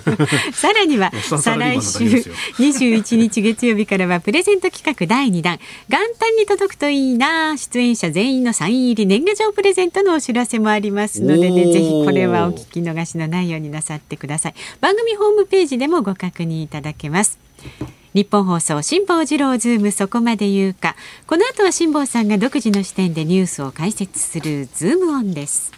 [0.52, 2.04] さらには再来週
[2.58, 5.58] 21日月曜日からはプレゼント企画第2弾。
[5.88, 7.56] 元旦に届くといいな。
[7.56, 14.54] 出演者全員のサイン入り年賀状プレゼントのお知らせもありますますのでねぜひこれはお聞き逃しのないようになさってください。
[14.80, 17.38] 番組ホームページでもご確認いただけます。
[18.14, 20.96] ニッポン放送辛坊治郎ズームそこまで言うか。
[21.26, 25.72] この後は辛坊さんが独自の視点でニュースを解説するズームオンです。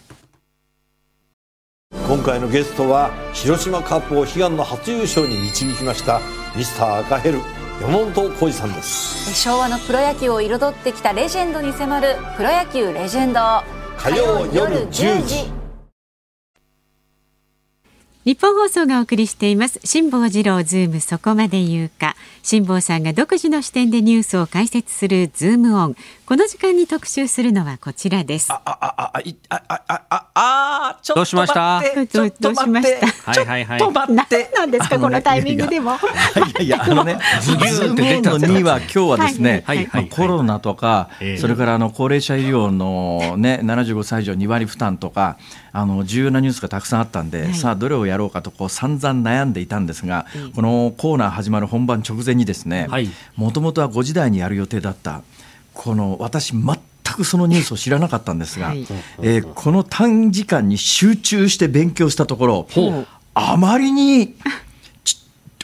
[2.06, 6.20] 今回のゲストは広島カープを悲願の初優勝に導きました
[6.54, 7.40] ミスター赤ヘル
[7.80, 9.34] 山本浩二さんです。
[9.34, 13.40] 昭和のプロ野球を彩ってきたレジェンドに迫るプロ野球レジェンド
[14.02, 15.50] 火曜夜10時。
[18.24, 19.78] ニッポン放送がお送りしています。
[19.84, 21.00] 辛坊治郎ズーム。
[21.00, 22.16] そこまで言うか。
[22.42, 25.96] 辛坊さんが独自の視点でニュースを解説するズームオン。
[26.30, 28.52] この時間に特集するのはこちらです。
[28.52, 32.06] ああああいあああああちょっと待って。
[32.06, 33.32] どうどうしました？
[33.32, 33.80] はいはいはい。
[33.80, 34.48] ちょっと待って。
[34.54, 35.90] なんですか、このタイミングでも。
[35.90, 35.96] い
[36.54, 41.08] やいやあのね ズギューって出たの二は今日はですね、はいはい、コロナとか、
[41.40, 45.36] それからあの高齢者医療のね七十五歳以上二割負担とか
[45.72, 53.10] あの重要なニュースがたくさんあったんで、さあどれをやろうかとこう散々悩んでいたんですが、このコーナー始まる本番直前にですねはい。
[53.34, 55.22] もともとは五時台にやる予定だった
[55.74, 58.86] この私全くそのニュースを知らなかったんですが、はい、
[59.22, 62.66] えー、この短時間に集中して勉強したところ
[63.34, 64.36] あまりに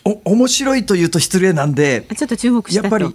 [0.05, 3.15] お面白いというと失礼なんでちょっと注目やっぱり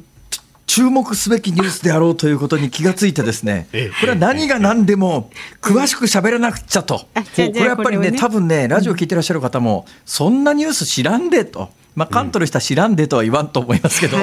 [0.71, 3.67] 注目すべきニュースであろうということに気がついてですね、
[3.99, 5.29] これは何が何でも
[5.61, 14.17] 詳しく喋らなくちゃと、これやっぱりね、多分ね、ラジオ聞いてらっしゃる方も、そんなニュース知らんでと、まあ、カントルした知らんでとは言わんと思いますけど、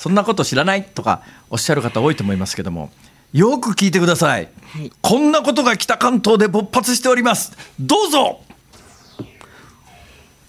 [0.00, 1.20] そんなこと知らないとか
[1.50, 2.90] おっしゃる方多いと思いますけども、
[3.34, 4.48] よく聞いてください。
[5.02, 7.52] こんなことが北関東で勃発しております。
[7.78, 8.40] どうぞ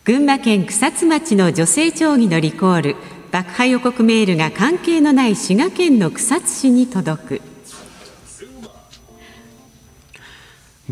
[0.05, 2.95] 群馬県草津町の女性町議のリコール
[3.29, 7.41] 爆破予告メールが関係のない滋賀県の草津市に届く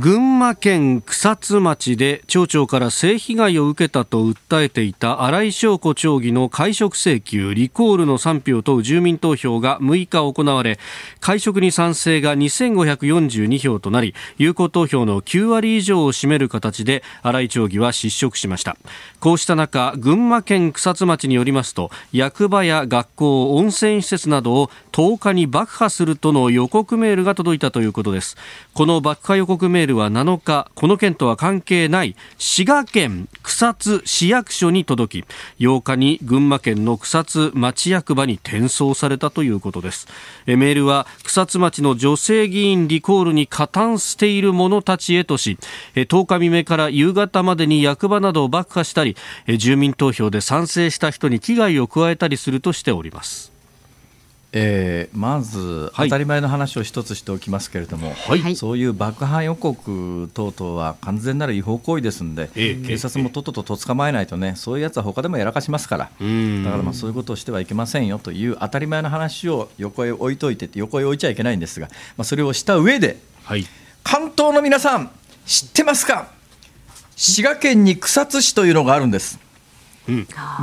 [0.02, 10.80] 群馬県草津町で町長から性被害を受けたと訴えていた新井翔子町議の解職請求リコールの賛否を問う住民投票が6日行われ
[11.20, 18.78] 解職に賛成が2542票となり有効投票の9割以上を占める形で新井町議は失職しました。
[19.20, 28.38] こうした中群馬県草津町によりますと役場や学校温泉施設などを10日に爆破するとの予告メールが届いたということです。
[28.74, 35.26] この爆破予告メールは7日この件とは関係ない滋賀県草津市役所に届き
[35.60, 40.08] 8日に群馬県の草津町役場に転送されたということです。
[40.46, 45.58] メールは草津町の女性議員リコールに加担している者たちへとし
[45.96, 49.16] 10日未明から夕方までに役場などを爆破したり
[49.58, 53.59] 住民投票で賛成した人に危害を加えたりするとしております。
[54.52, 66.04] えー、まず当たり前の話を一つしておきますけれども、はい、そういう爆破予告等々は完全なる違法行為ですので、えー、警察もとっととと捕まえないとねそういうやつは他でもやらかしますから。
[66.06, 71.88] だからまあそういうことをしてはいけませんよという当たり前の話を横へ置いといて横へ置いちゃいけないんですが、
[72.18, 73.68] まあ、それをした上で、はい、
[74.04, 75.12] 関東の皆さん
[75.46, 76.28] 知ってますか？
[77.16, 79.38] 滋賀県に草津市というのがあるんです。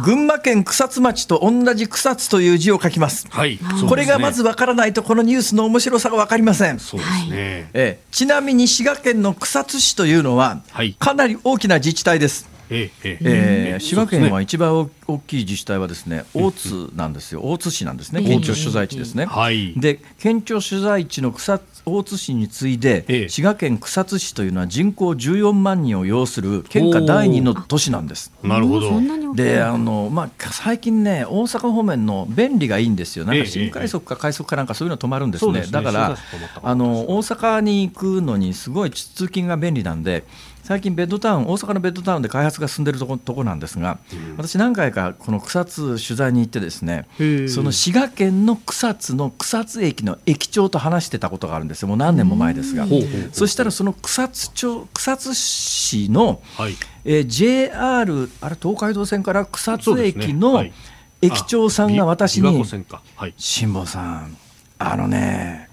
[0.04, 3.26] 群馬県草津町と同じ草津という字を書きます。
[3.30, 6.78] はい、これがまずわからないとこのニュースの面白さがわかりません。
[6.78, 7.70] そうですね。
[7.74, 12.56] えちなみに滋賀県の草津市というのは、はい、かなり大きな自治体です。
[12.68, 17.40] えええー、滋賀県は一番大きい自治体はですね大津なんですよ。
[17.44, 18.22] 大津市なんですね。
[18.22, 28.32] 県庁所在地ですね、はい、で県庁所在地の草大津市に次いで、ええ、滋賀県草津市というのは人口14万人を要する県下第二の都市なんです。
[28.42, 28.90] なるほど。
[29.36, 33.24] であの、まあ、最近ね大阪方面の便利がいいんですよ。
[33.24, 36.16] なんか新快速か快速かなんかそういうの止まるんですね、え、だから
[36.60, 40.24] あの大阪に行くのにすごい通勤が便利なんで
[40.66, 44.00] 最近ベッドタウン大阪のベッドタウンで開発が進んでいるところなんですが、
[44.36, 47.06] 私何回かこの草津取材に行ってですね
[47.48, 51.88] その滋賀県の草津の草津駅の駅長と話してたことがあるんですよ。
[51.88, 52.84] もう何年も前ですが。
[53.30, 56.74] そしたらその草津町草津市の、はい。
[57.04, 60.64] えー、JR あれ東海道線から草津駅の
[61.22, 62.42] 駅長さんが私に
[63.38, 64.36] 「辛坊さん
[64.80, 65.68] あのね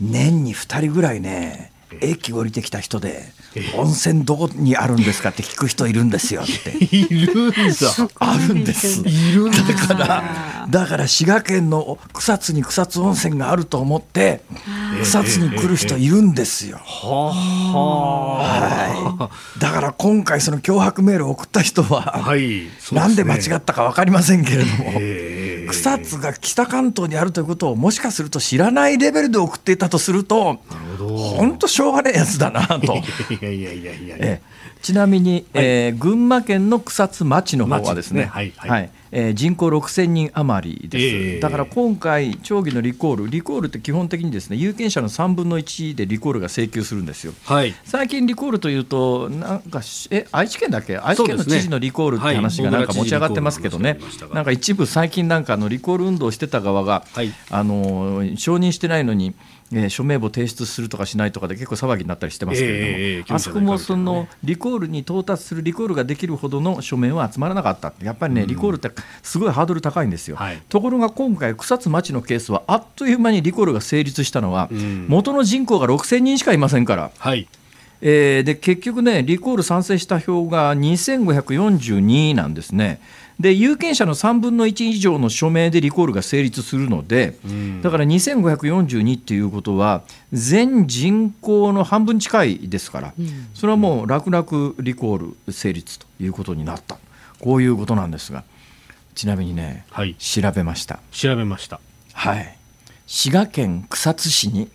[0.00, 3.35] 年に2人ぐらいね駅降りてきた人で
[3.76, 6.76] 温泉どこにあるんですかって聞く人いるんですよって。
[6.94, 7.56] いるんだ。
[8.18, 9.02] あるんです。
[9.06, 9.58] いるんだ。
[9.74, 14.40] からだから滋賀県の草津に草津温泉があると思って
[15.02, 16.80] 草津に来る人いるんですよ。
[16.84, 24.92] はい、だから今回その脅迫メールを送った人は、はい、なんで間違ったか分かりませんけれども、
[25.68, 30.60] 草津が北関東にあるということをもしかすると知らないレベルで送っていたとすると
[30.98, 32.96] 本当しょうがないやつだなと。
[33.30, 34.38] いやいやいやいや。
[34.86, 38.26] ちなみに、はい、えー、群馬県の草津町の方はですね、ね。
[38.26, 49.80] はい、はい、えー、人口6000人余りです、えー、だから今回、町議のリコール、リコールって基本的にですね有権者の3分の1でリコールが請求するんですよ、はい、最近、リコールというと、なんか
[50.10, 53.98] え愛知県だっけ、愛知県の知事のリコールって話がなんか持ち上がってますけどね、
[54.32, 59.34] なんか一部、最近なんかのリコール運動してた側が、はい、あの承認してないのに、
[59.72, 68.90] えー、署名簿提出するとかしないとかで結構騒ぎになったりしてますけれども、えー、あそこもそのリコールに到達するリコールができるほどの署名は集まらなかったやっぱりね、うん、リコールって
[69.22, 77.10] すごいハードル高いんですよ、はい、ところが今回草津町のケースはあっという間にリコールが成立したのは、うん、元の人口が6000人しかいませんから。
[77.18, 77.48] はい。
[78.02, 83.00] えー、で結局ね、リコール賛成した票が2542なんですね。
[83.38, 96.98] で有権者の3分の1以上の署名でリコールが成立するので、うん、だから2542っていうことは全人口の半分近いですから、うん、それはもう楽々リコール成立ということになった。
[97.38, 98.44] こういうことなんですが
[99.14, 101.00] ちなみにね、はい、調べました。
[101.10, 101.80] 調べました。
[102.12, 102.56] はい。
[103.06, 104.68] 滋賀県草津市に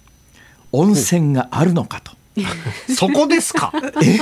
[0.71, 2.13] 温泉があるのかと
[2.95, 3.73] そこですか？
[4.01, 4.17] え？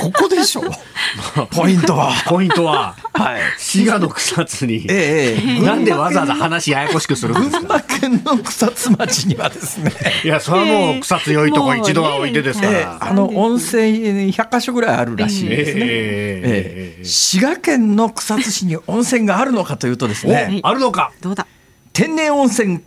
[0.00, 0.62] ここでしょ？
[1.54, 2.12] ポイントは。
[2.26, 7.58] ポイントは、はい、滋賀の草津に、ええ、なんでわざわざ話ややこしくするんですか？
[7.60, 9.92] 群馬県の草津町にはですね。
[10.24, 20.60] いやそれはもう草津良いとこ一度は置いてですから、えあの温泉100か所ぐらいあるらしいですね、ええ滋賀県の草津市に温泉があるのかというとですね。
[20.64, 21.12] あるのか。
[21.20, 21.46] どうだ？
[21.92, 22.82] 天然温泉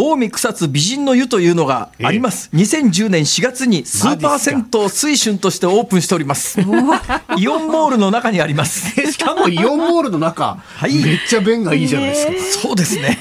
[0.00, 6.58] 近江草津美人の湯というのがあります、えー、2010年4月にスーパー銭湯水春としてオープンしております。
[6.60, 8.90] イオンモールの中にあります。
[9.12, 12.36] しかもイオンモールの中、はい、めっちゃ便がいいじゃないですか、え。
[12.36, 13.18] ー、そうですね。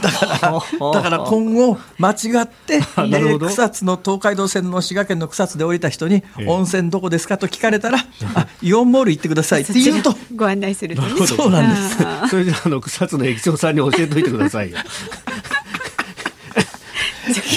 [0.00, 0.30] だから
[0.92, 8.04] だから今後間違って、 ね、草津の東海道線の滋賀県の草津で降りた人に温泉どこですかと聞かれたら
[8.34, 10.14] あイオンモール行ってくださいって言うと。
[10.36, 12.30] ご案内すると、ね、そうなんです。
[12.30, 14.78] それじゃあの草津の駅長さんに教えておいてくださいよ。
[14.78, 14.80] い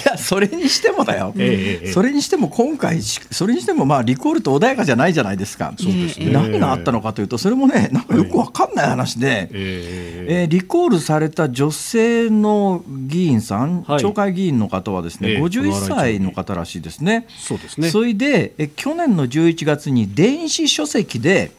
[0.06, 5.74] やそれにしてもだよ、えー、それにしても今回それにしてもまあリコールと穏やかじゃないじゃないですか。
[5.78, 17.28] そうですね、何があったのかというとそれもねなんかよくわかんない話で、えー、えー、リコールされた女性の議員さん、はい、町会議員の方はですね、えー、51歳の方らしいですね。
[17.30, 17.90] そうですね。
[17.90, 21.52] それでえ去年の11月に電子書籍で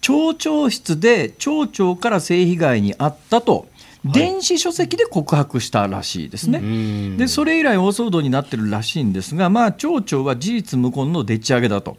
[0.00, 3.66] 町長室で町長から性被害に遭ったと。
[4.12, 6.58] 電子書籍で告白したらしいですね。
[6.58, 6.64] は
[7.14, 11.96] い、でそれ以来大騒動になってるらしいんですが、まあ、町長は事実無根のでっち上げだと。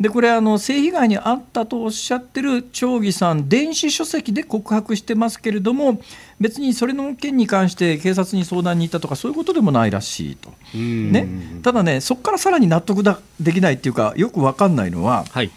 [0.00, 6.00] でこれあの性被害に遭ったとおっしゃってる町議さん電子書籍で告白してますけれども
[6.38, 11.28] 別にそれの件に関して警察に相談に行ったとかそういうことでもないらしいと、ね、
[11.62, 15.50] ただねそこからさらに納得だできないっていうかよく分かんないのは、はい、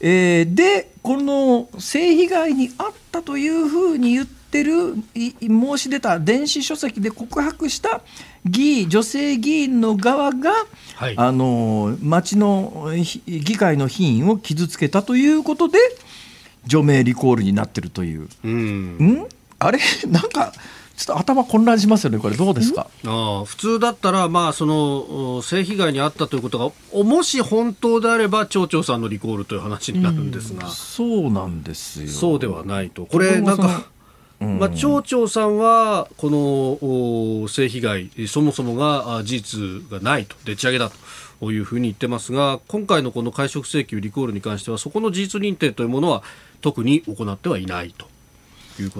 [0.00, 4.94] えー、でこの性被害に遭ったというふうに言ってってる
[5.40, 8.02] 申し出た電子書籍で告白した
[8.44, 10.52] 議女性議員の側が、
[10.96, 12.90] はい、あの町の
[13.26, 15.78] 議会の品位を傷つけたということで
[16.66, 18.28] 除名リコールになってるという。
[18.44, 19.26] うん、ん？
[19.58, 19.78] あれ？
[20.06, 20.52] なんか
[20.96, 22.86] ちょっと頭混乱しますよね、これ、どうですか？
[23.06, 26.58] あ普通だったら、まあ、その性被害に遭ったということ
[26.92, 32.08] が、もし本当であれば、町長さんのリコールという話になるんですが、うん、そうなんですよ。
[32.08, 33.86] そうではないと、これ、なんか。
[34.42, 36.30] まあ、町長さんはこ
[37.42, 39.40] の性被害そもそもが事
[39.82, 40.90] 実がないとでっち上げだ
[41.40, 46.22] というふうに言ってますが今回のこの会食請求リコールに関してはそこの事実認定というものは
[46.60, 48.06] 特に行ってはいないと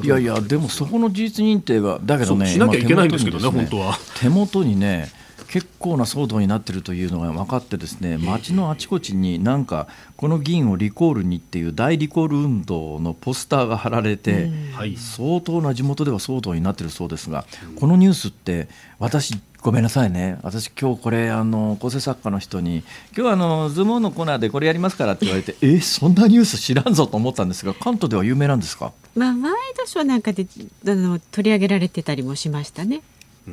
[0.02, 3.98] いやいや、でもそこの事実認定が、だけどね、しなきゃいけないんですけどね、本当は。
[4.20, 5.10] 手元にね、
[5.52, 9.86] 結構な騒動になっているというのが分かってですね街のあちこちになんか
[10.16, 14.50] この議員をリコールにっていう大リコール運動のポスターが貼られて
[14.96, 17.44] 相当な地元では騒動になっているそうですが
[17.78, 20.38] このニュースって私ごめんなさいね。
[20.42, 22.82] 私今日これあの構成作家の人に
[23.16, 28.92] 今日あのズームオンのコーナーでこれやりますからって言われてえそんなニュース知らんぞと思ったんですが関東では有名なんですか？
[29.14, 30.46] まあ、ワイドショーなんかで
[30.88, 33.02] あの取り上げられてたりもしましたね。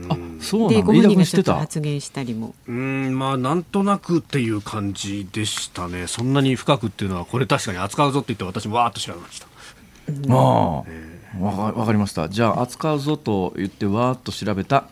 [0.08, 2.56] あそうでご本人がちょっと発言したりも。
[2.68, 6.08] うんまあなんとなくっていう感じでしたね。
[6.08, 9.46] そんなに深くっていうのはこれ確かに扱うぞって言って私もわーっと調べました。
[9.46, 12.30] ああ、えー、わかかりました。
[12.30, 14.86] じゃあ扱うぞと言ってわーっと調べた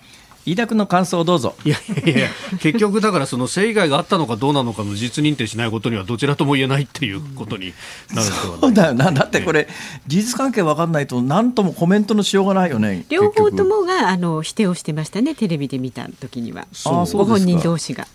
[0.48, 1.56] 飯田君の感想をどうぞ。
[1.66, 2.30] いやいやいや
[2.62, 7.74] 結局だからその性以外があったのかどうなのかの実認定しないことにはどちらとも言えないっていうことに
[8.16, 9.12] なるそうだよな。
[9.12, 9.68] だってこれ、
[10.08, 13.06] 事実関係分かんないと何ともコメントのしようがないよね。
[13.10, 16.66] 両方ともがあの否定をしてましたねテレビで見た時には。
[16.86, 18.08] ご本人同士が。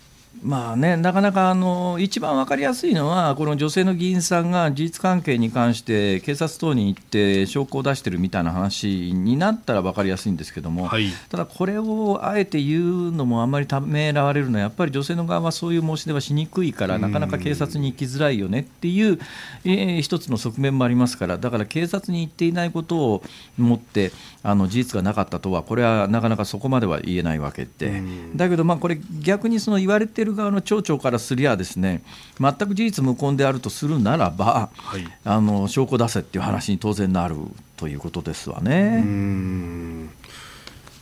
[0.43, 19.19] まあね、なかなかあの一番分かりやすいのは、この女性の議員さんが事実関係に関して、警察等に行って証拠を出してるみたいな話になったら分かりやすいんですけども、はい、ただ、これをあえて言うのもあんまりためらわれるのは、やっぱり女性の側はそういう申し出はしにくいから、なかなか警察に行きづらいよねっていう、
[19.63, 23.23] えー、一つの側面もありますから、だから警察に行っていないことを
[23.57, 24.11] もって、
[24.45, 28.03] あの事実がなかったとは、これはなかなかそこまでは言えないわけで、
[28.35, 32.03] だけど、これ、逆にその言われてる側の町長からすりゃですね
[32.39, 37.35] 全く事実無根であるとするならば、はい、あの証拠出せっていう話に当然なる
[37.77, 39.03] ということですわね。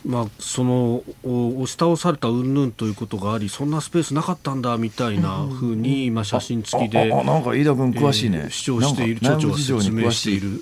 [0.04, 10.60] まあ、その押し倒された云々ということがありそんなスペースなかったんだみたいなふうに、まあ、写真付きでなんか飯田君詳しいね、えー、主張している町長が説明している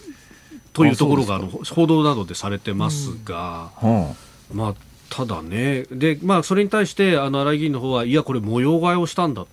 [0.73, 4.15] というところがあの報道などでされてますが、うん、
[4.53, 4.75] まあ
[5.11, 9.45] ただね、でまあ、それに対してあの荒井議員の方はいや、これ、模様替えをしたんだ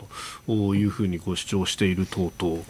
[0.46, 2.64] というふうにこう主張している等々、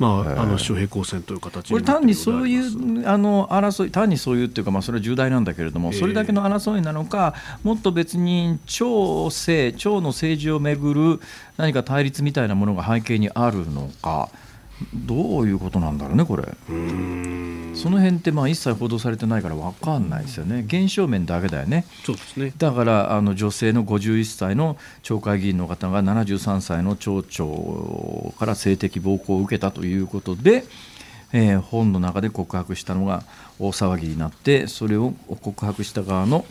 [0.00, 11.20] まあ、あの主平行線という形これ、単にそういうあの争い、単にそういうっていうか、まあ、それは重大なんだけれども、それだけの争いなのか、もっと別に町政、町の政治をめぐる
[11.56, 14.28] 何か対立みたいなものが背景にあるのか。
[14.92, 16.44] どういうことなんだろうね、これ。
[17.74, 22.52] その辺ってまあ一切報道されてないから分かんないですよね、現象面だけだよね、そうですね。
[22.56, 30.64] だからあの女性の51歳の町会議員の方が73歳の町長から性的暴行を受けたということで、
[31.32, 33.24] えー、本の中で告白したのが
[33.58, 35.12] 大騒ぎになって、それを
[35.42, 36.44] 告白した側の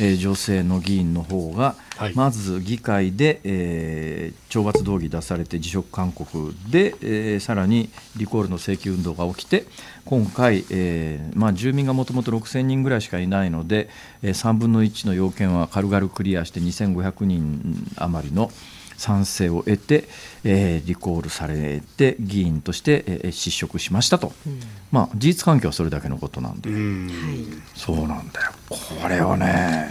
[0.00, 9.64] えー、女性の議員の方が、はい、まず議会で、えー、懲罰動議出されて辞職勧告で、えー、さらにリコールの請求運動が起きて
[10.04, 13.88] 今回、えーまあ、住民がもともと6000人ぐらいしかいないので、
[14.22, 18.50] えー、3分の1の要件は軽々クリアして2500人余りの
[18.98, 20.04] 賛成を得て、
[20.44, 28.52] えー、リコールされて議員として、えー、失職しましたと、うん、まあ、事実関係はそれだけのことなんで、んそうなんだよ。
[28.68, 29.90] これをね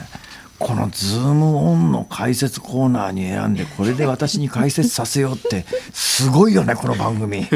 [0.59, 7.47] このズームオンの解説コーナーに選んでこれで私に解説させようってすごいよねこの番組。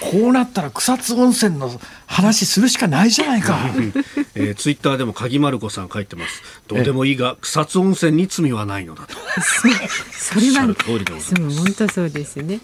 [0.00, 1.70] こうなったら草津温泉の
[2.06, 3.58] 話するしかないじゃないか、
[4.34, 6.42] えー、ツイッターでも鍵丸子さん書いてます。
[6.68, 9.16] どうでもいいが草津温泉に罪はないのだと。
[9.40, 9.88] それは
[10.20, 12.60] そう本当そうですね。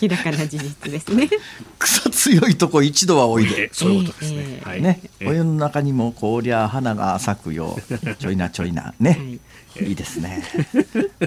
[0.00, 1.30] 明らかな事実ですね。
[1.78, 4.38] 草強いとこ一度はおいで、そういうことですね。
[4.38, 7.78] えー、はい、ね、お湯の中にもこりゃ花が咲くよ
[8.18, 8.94] ちょいなちょいな。
[8.98, 9.40] ね、はい
[9.80, 10.42] いいですね。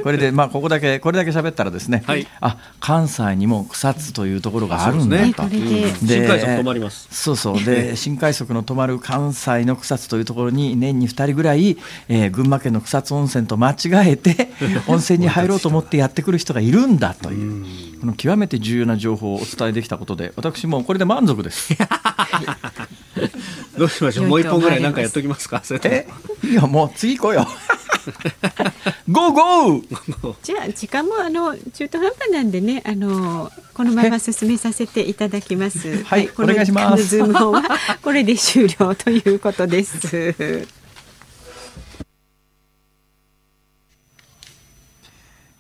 [0.04, 5.50] これでまあここだけこれだけ喋ったらですね、はい、あ関西にも草津というところがあるんだと。
[5.50, 7.08] で、ね、新快速止まります。
[7.12, 11.78] そうそうで 新快速の止まる関西の草津というところに年に2人ぐらい、
[12.08, 13.76] えー、群馬県の草津温泉と間違
[14.12, 14.50] えて
[14.88, 17.66] 温泉に入ろうと思ってやってくる人がいるんだという
[18.00, 21.76] この極めて重要な情報をお伝えできたことで私もこれで満足です。
[23.78, 25.62] どうしましょうもう一本ぐらいなんかやっときますか？
[25.84, 26.08] え？
[26.44, 27.48] いやもう次行こうよ。
[29.10, 36.04] ゴーゴーじゃあ時間もあの中途半端なんでねあのこのまま進めさせていただきます。
[36.04, 37.06] はい、お願いします。
[37.06, 37.64] ズームは
[38.02, 40.68] これで終了ということです。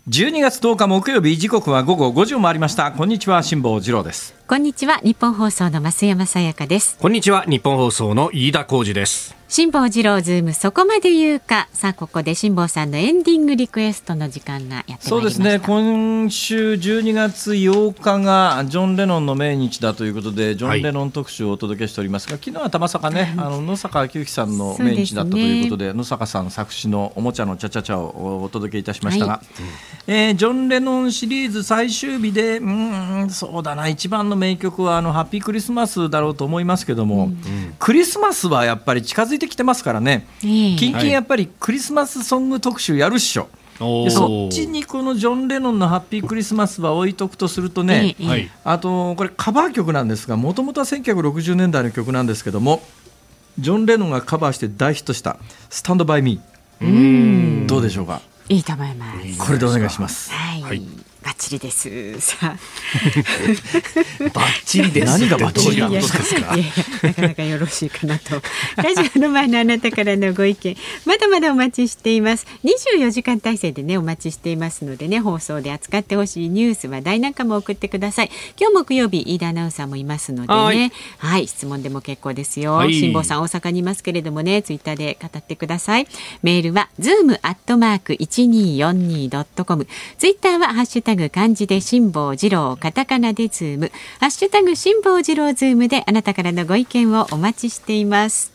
[0.10, 6.98] 12月10日木曜日時刻は午後5時を回りましたこんにちは辛坊治郎ですこんにちはニッポン放送の増山さやかです。
[7.02, 9.36] こんにちはニッポン放送の飯田浩司です。
[9.50, 11.68] 辛坊治郎ズームそこまで言うか。
[11.72, 43.50] さあここで辛坊さんのエンディングリクエストの時間がやってそうですね今週12月8日がジョン・レノンの命日だということでジョン・レノン特集をお届けしておりますが、はい、昨日はたまさかね、あの野坂昭如さんの命日だったということで、ね、野坂さん作詞のおもちゃのチャチャチャをお届けいたしましたが、はい、えー、ジョン・レノンシリーズ最終日でうんそうだな一番の名曲はあのハッピークリスマスだろうと思いますけども、うん、クリスマスはやっぱり近づいてきてますからね、近々やっぱりクリスマスソング特集やるっしょ。
[43.80, 48.16] でそっちにこのジョン・レノンの「ハッピークリスマス」は置いとくとするとね、
[48.64, 52.82] あとこれカバー曲なんですがもともとは1960年代の曲なんですけども
[53.60, 55.38] ジョン・レノンがカバーして大ヒットした
[55.70, 58.22] 「スタンド・バイ・ミー」どうでしょうか？
[58.50, 59.38] いいと思います。
[59.38, 60.32] これでお願いします。
[60.32, 60.82] はい、はい
[61.28, 62.22] バッチリです。
[62.22, 62.58] さあ。
[64.34, 65.20] バッチリです。
[65.20, 66.56] 何がバッチリなですか？
[67.04, 68.42] なかなかよろしいかなと。
[68.82, 72.48] ラジオの前のあなたからのご意見、まだまだお待ちしています。
[72.64, 78.32] 24時間体制でね、お待ちしていますのでね、放送で扱ってほしいニュース話題なんかも送ってください。
[78.58, 82.82] 今日木曜日、飯田アナウンサーもいますのでね、はい、質問でも結構ですよ。
[82.90, 86.08] 辛、坊、さん大阪にいますけれどもね、ツイッターで語ってください。
[86.42, 89.88] メールはズームアットマーク一二四二ドットコム。
[90.18, 93.92] ツイッターはハッシュタグ漢字で辛坊治郎カタカナでズーム。
[94.22, 98.54] ハッシュタグ辛坊治郎ズームであなたからのご意見をお待ちしています。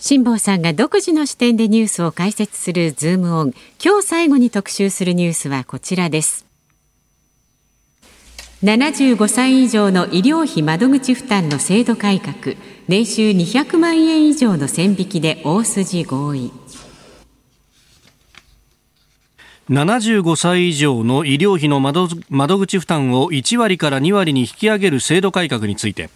[0.00, 3.54] 辛坊さんが独自の視点でニュースを解説するズームオン。
[3.82, 6.44] 今日最後に特集するニュースはこちらです。
[8.62, 12.56] 75歳以上の医療費窓口負担の制度改革。
[12.88, 16.50] 年収200万円以上の線引きで大筋合意。
[19.70, 26.10] 75歳以上の医療費の窓口負担を1割から2割に引き上げる制度改革について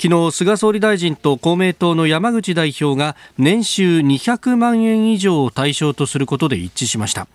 [0.00, 7.26] 昨日菅総理大臣と公明党の山口代表が年収200万円以上を対象とすることで一致しました。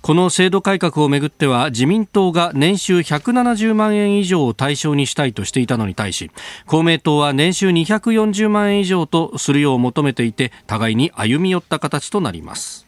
[0.00, 6.30] この制度改革をめぐっては自民党が年収170万円以上を対象にしたいとしていたのに対し
[6.66, 12.86] 公明党は年収240万円以上とするよう求めていて互いに歩み寄った形となります。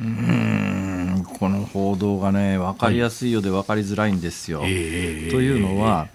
[0.00, 0.97] うん。
[1.38, 4.60] この報道がね分かりやすいようで分かりづらいんですよ。
[4.60, 6.08] はい、というのは、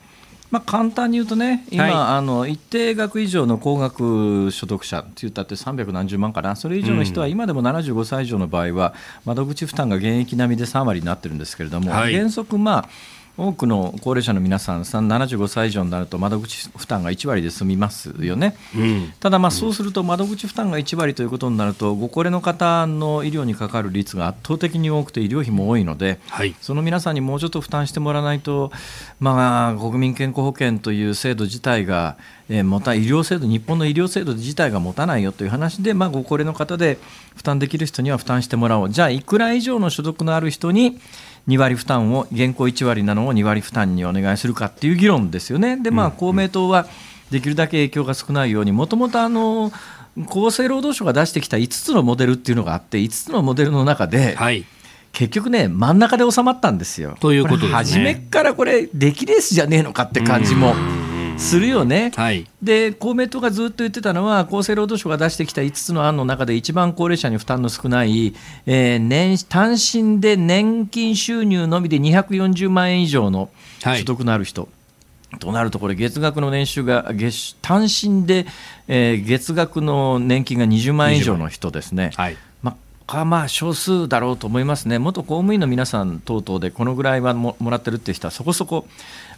[0.54, 8.94] まあ、簡単に言うとね、今、はい、あの一定額以上の高額所得者って言ったって300何十万かな、それ以上の人は今でも75歳以上の場合は、
[9.26, 12.90] 窓口負担が現役並みで3割になってるんですけれども、はい、原則、まあ、
[13.36, 28.72] 多くの高齢者の皆さん、75歳以上になると窓口負担が1割で済みますよね、うん、ただ、まあ、そうすると窓口負担が1割ということになると、ご高齢の方の医療にかかる率が圧倒的に多くて、医療費も多いので、はい、その皆さんにもうちょっと負担してもらわないと、
[29.20, 32.18] まあ、国民健康保険という制度自体が、
[32.50, 37.00] えー、もた医療制度、日本の医療制度自体が持たないよという話で、まあ、ご高齢の方で
[37.36, 41.00] 負担できる人には負担してもらおう、じゃあ、いくら以上の所得のある人に、
[41.48, 45.78] 2割負担を現行1割なのを2割負担にお願いするかっていう議論ですよね。
[45.78, 46.88] でまあ、公明党は
[47.32, 49.72] できるだけ影響が少ないようにもともとあの
[50.28, 54.66] 厚生労働省が出してきた5つのモデルっていうのがあって5つのモデルの中で、はい、
[55.12, 57.18] 結局ね真ん中で収まったんですよ。
[57.20, 57.74] ということですね。
[57.74, 60.76] 初めからこれ出来レースじゃねえのかって感じも。
[61.38, 68.34] するよね、はい、で公明党がずっと言ってたのは厚生労働省が出してきた5つの案の中で一番高齢者に負担の少ない、
[68.66, 74.62] えー、年単身で年金収入のみで240万円以上の所得のある人。
[74.64, 74.72] はい
[75.40, 78.46] となると、これ、月額の年収が月単身で、
[78.88, 82.38] えー、月額の年金が20万円以上の人ですね、はい、
[83.08, 88.88] まあ、まあ少数だろうと思いますね、元公務員の皆さん等々で、このぐらいはももらってるっていう人は、そこそこ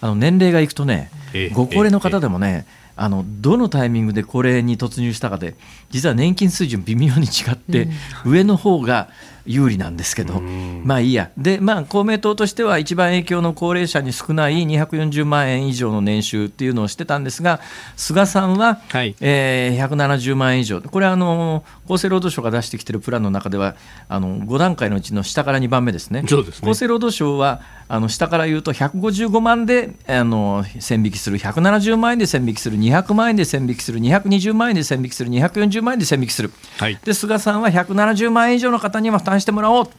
[0.01, 1.09] あの年齢がいくとね、
[1.53, 5.55] ご高齢の方でもね、あのどのタイミングで高齢に突入したかで、
[5.89, 7.89] 実は年金水準、微妙に違って、
[8.25, 9.09] 上の方が
[9.45, 17.59] 有利なんですけど、まあいいや、で、まあ、公明党としては一番影響の高齢者に少ない240万円以上の年収っていうのをしてたんですが、
[17.95, 23.75] 菅さんは、はい、えー、170万円以上、これはあの厚生労働省が出してきてるプランの中では、
[24.09, 26.69] あの5段階のうちの下から2番目ですね、そうですね。
[26.69, 39.89] 厚生労働省はあの下から言うと155万であの線引きする、170万円で線引きする、200万円で線引きする、220万円で線引きする、240万円で線引きする、はい、で菅さんは170万円以上の方には負担してもらおう。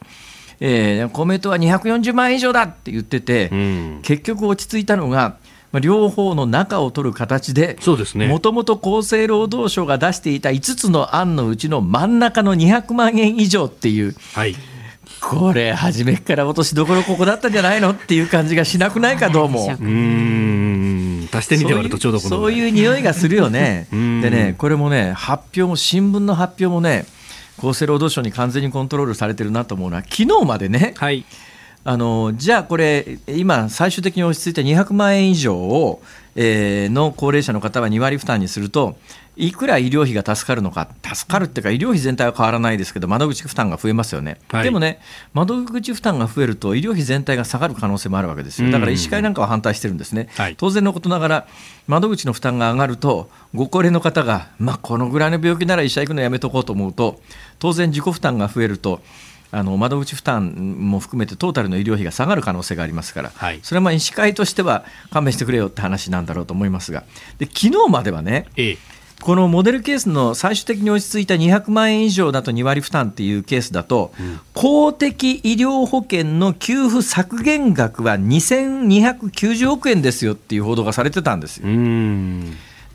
[0.59, 5.37] えー、公明党は240万円以上だって言ってて、うん、結局落ち着いたのが、
[5.71, 7.77] まあ、両方の中を取る形で、
[8.15, 14.15] もともと厚生労働省が出していた5つの案のうちの真ん中の200万円以上っていう。
[14.33, 14.55] はい。
[15.19, 19.75] これ初めから落としどころここだったんじゃないのっていう感じがしなくないかどうも。
[19.79, 21.27] うん。
[21.31, 23.87] 足して2で割るとちょうどそういう匂いがするよね。
[23.91, 23.97] で
[24.29, 27.05] ねこれもね発表も新聞の発表もね
[27.57, 31.25] 厚生労働省に完全にコントロールされてるなと思うのは昨日までね、はい、
[31.83, 36.01] あのじゃあこれ今最終的に落ち着いた200万円以上を、
[36.35, 38.97] えー、の高齢者の方は2割負担にすると
[39.37, 44.99] いくら医療費が助かるのか、助かるっていうか、医療費全体は変わらないですけど、窓口負担が増えますよね、はい、でもね、
[45.33, 51.47] 窓口負担が増えると、医療費全体が下がる可能性もあるわけですよ、だから医師会なんかは反対してるんですね、はい、当然のことながら、
[51.85, 57.21] 窓口の負担が上がると、ご高齢の方が、まあ、このぐらいの病気なら医者行くのやめとこうと思うと、
[57.59, 59.01] 当然、自己負担が増えると、
[59.49, 60.51] あの窓口負担
[60.89, 67.05] も含めてトータルの医療費が下がる可能性がありますから、はい、それはまあ医師会としては勘弁してくれよって話なんだろうと思いますが、
[67.37, 68.77] で昨日まではね、ええ
[69.21, 81.65] このモデルケースの最終的に落ち着いた200万円以上だと2割負担っていうケースだと、うん、公的医療保険の給付削減額は2290億円ですよっていう報道がされてたんですよ。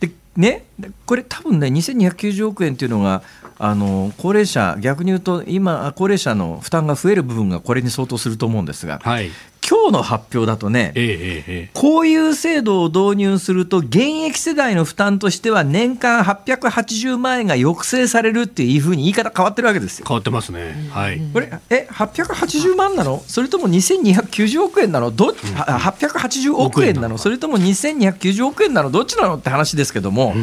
[0.00, 0.64] でね、
[1.06, 3.22] これ多分ね2290億円っていうのが
[3.58, 9.30] あの高齢者逆に言うと今高齢者の負担が増える部分がこれに相当すると思うんですが、はい、
[9.68, 20.04] 今日の発表だとね、ええこういう制度を導入すると、現役世代の負担としては、年間880万円が抑制されるっていうふうに言い方変わってるわけですよ。
[20.06, 20.88] 変わってますね。
[20.90, 21.20] はい。
[21.32, 23.22] これ、え、880万なの？
[23.26, 25.10] それとも2290億円なの？
[25.10, 27.16] ど、うん、880億円なの？
[27.16, 28.90] それとも2290億円なの？
[28.90, 29.36] どっちなの？
[29.36, 30.34] って話ですけども。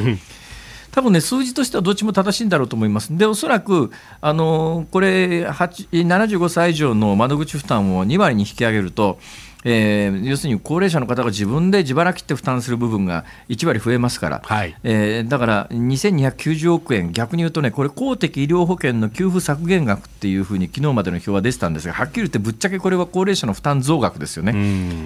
[0.92, 3.16] 多分ね、数字としてはどっちも正しいんだろうと思います。
[3.16, 9.20] で、おそらく、あのこれ、75歳以上の窓口負担を2割に引き上げると、
[9.66, 24.54] えー、要するに高齢者の方が自分で自腹切って負担する部分が1割増えますから、はい、えー、だから2290億円、逆に言うとね、これ、公的医療保険の給付削減額っていうふうに昨日までの表は出てたんですが、はっきり言って、ぶっちゃけこれは高齢者の負担増額ですよね、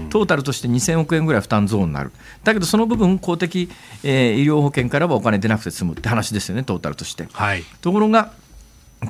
[0.09, 2.11] トータルとして2000億円ぐらい負担増になる、
[2.43, 3.69] だけどその部分、公的、
[4.03, 7.27] えー、医療保険からはお金出なくて済むって話ですよね、トータルとして。
[7.31, 8.31] はい、ところが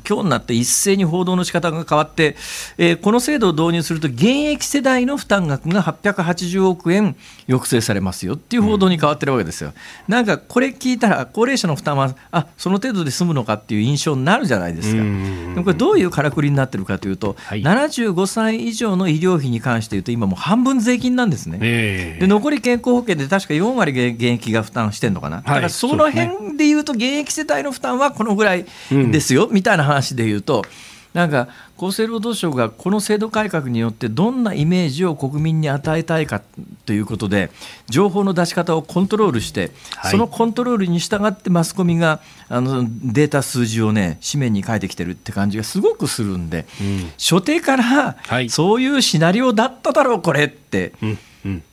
[0.08, 2.36] 今日になって一斉に報道の仕方が変わって、
[2.78, 7.16] えー、この制度を導入すると、現役世代の負担額が880億円
[7.48, 9.74] 抑制されますよっていう報道に変わってるわけですよ。
[10.08, 14.98] うん、なんかこれ聞いたら、高齢者の負担は、あその程度で済むのかっていう印象になるじゃないですか。
[14.98, 21.60] でもこれ、どういうからくりになってるかというと、はい、75歳以上の医療費に関して言うと、今もう半分税金なんですね。
[21.62, 25.38] えー、で残り健康保険で確か4割現役が負担してるのかな。
[25.38, 30.64] だからその辺でいうと、現役世帯の負担はこのぐらいですよ、うん、みたいな話で言うと
[31.14, 36.42] なんか厚生労働省がこの制度改革によってどんなイメージを国民に与えたいか
[36.86, 37.52] ということで
[37.88, 42.20] 情報の出し方をコントロールして、はい、そのコントロールに従ってマスコミが
[42.50, 50.94] あのデータ数字をね紙面に書いてきてるって感じがすごくするんで、うん、初手から、はい、そういうシナリオだっただろうこれって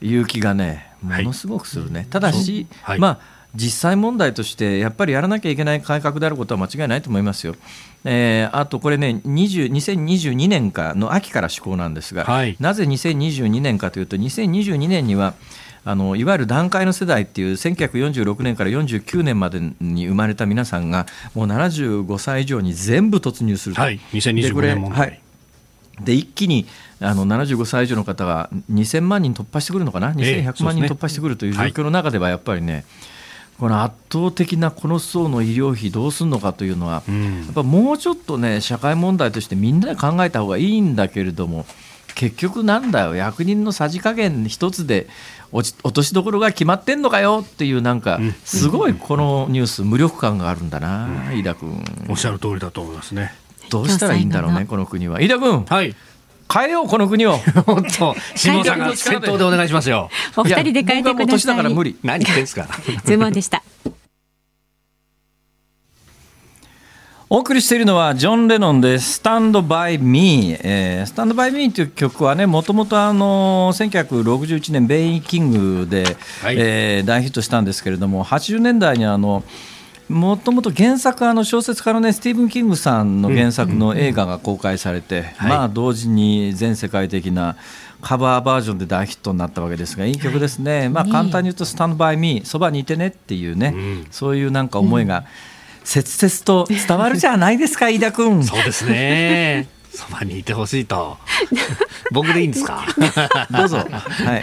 [0.03, 2.07] いう気がねものすごくするね。
[2.11, 2.67] ただし、
[2.99, 7.57] まあ実際問題としてやっぱりやらなきゃいけない改革であることは間違いないと思いますよ。
[8.05, 15.35] えー、あとこれね20、2022年かの秋から施行なんですが、はい、なぜ2022年かというと、2022年には、
[15.85, 25.21] あのいわゆる団塊の世代っていう1946年から49年までに生まれた皆さんがもう75歳以上に全部突入すると、はい、2025年問題、はい、
[26.03, 26.67] で一気に
[27.01, 32.85] あの75歳以上の方が2000万人突破してくるのかな、2100万人突破してくるという状況の中ではやっぱりね、
[33.61, 41.67] この圧倒的なこの層の医療費どうするのかというのは、うん、やっぱもうちょっとね社会問題としてみんなで考えた方がいいんだけれども
[42.15, 43.15] 結局なんだよ。
[43.15, 45.09] 役人のさじ加減一つで
[45.53, 51.85] 落ち落としどころが決まってんのかよっていうなんかすごいこのニュース無力感があるんだな、うん、飯田君。
[52.09, 53.35] おっしゃる通りだと思いますね。
[53.69, 55.21] どうしたらいいんだろうねこの国は。
[55.21, 55.65] 飯田君。
[55.67, 55.95] はい
[56.53, 57.37] 変えようこの国を。
[57.67, 58.15] 本当。
[58.35, 60.11] 下さんが先頭でお願いしますよ。
[60.37, 61.71] お二人で変えてください。
[61.71, 61.97] い無理。
[62.03, 62.67] 何言ってんすか。
[63.05, 63.63] ズームでした。
[67.33, 75.53] お送りしているのはジョン・レノンで「スタンド・バイ・ミー」えー「スタンド・バイ・ミー」という曲はねもともとあの1961年ベン・E・キン
[75.85, 79.45] グで、はい、えー、大ヒットしたんですけれども80年代にあの
[80.11, 87.57] もともと原作あの小説家のねスティーブン・キングさんの原作の映画が公開されて、まあ同時に全世界的な
[88.01, 93.73] カバーバージョンで大ヒットになったわけですがいい曲ですね、まあ簡単に言うと「スタンド・バイ・ミー」そばにいてねっていうね、
[94.11, 95.25] そういうなんか思いが
[95.85, 98.43] 切々と伝わるじゃないですか飯田君。
[98.43, 101.19] そうですねそばにいてほしいと。
[102.13, 102.85] 僕でいいんですか？
[103.51, 103.79] どうぞ。
[103.79, 103.85] は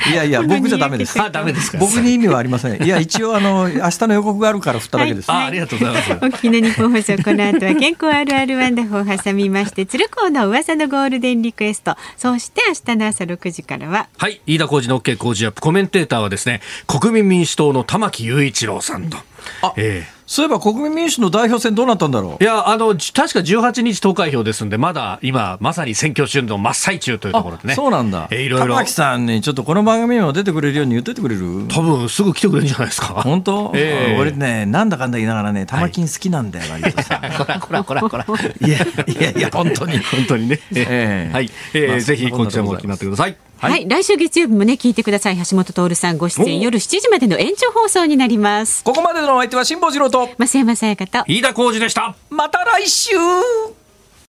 [0.08, 0.12] い。
[0.12, 1.20] いやいや、僕じゃダメです。
[1.22, 1.78] あ、ダメですか？
[1.78, 2.84] 僕に意味はありません。
[2.84, 5.32] いや、一応、あの、 明日の予告があるから振っただけです。
[5.32, 6.12] はい、あ、ありがとうございます。
[6.14, 11.96] お聞きのニッポン放送、この後は健康あるあるワンダホを挟みまして、鶴光の噂のゴールデンリクエスト。
[12.18, 14.08] そして明日の朝6時からは。
[14.18, 14.42] はい。
[14.46, 15.62] 飯田浩二の OK 工事アップ。
[15.62, 19.18] コメンテーターはですね、国民民主党の玉木雄一郎さんと。
[19.62, 22.44] あ、ええーそういえば国民民主の代表選どうなったんだろう？
[22.44, 27.76] いや、あの、確か18日投開票ですんで、まだ今、まさに選挙春の真っ最中というところでね。
[27.76, 28.28] そうなんだ。
[28.30, 28.68] えー、いろいろ。
[28.76, 31.68] 玉木さんに、ちょっとこの番組にも出てくれるように言っといてくれる？
[31.70, 33.08] 多分、すぐ来てくれるんじゃないですか。
[33.08, 37.22] 本当、えー、俺ね、なんだかんだ言いながらね、玉金好きなんだよ、割とさ。
[37.40, 38.44] こらこらこらこら。
[38.68, 39.98] いや、いやいや、本当に。
[40.00, 40.60] 本当にね。
[40.76, 41.50] えー、はい。
[41.74, 43.38] えー、まあ、ぜひ、こちらも決まってください。
[43.60, 45.38] はい、はい、来週月曜日もね聞いてください。
[45.38, 46.60] 橋本徹さんご出演。
[46.60, 48.84] 夜7時までの延長放送になります。
[48.84, 50.30] ここまでのお相手は辛坊治郎と。
[50.38, 51.24] 増山さやかと。
[51.28, 52.16] 飯田浩二でした。
[52.30, 53.16] また来週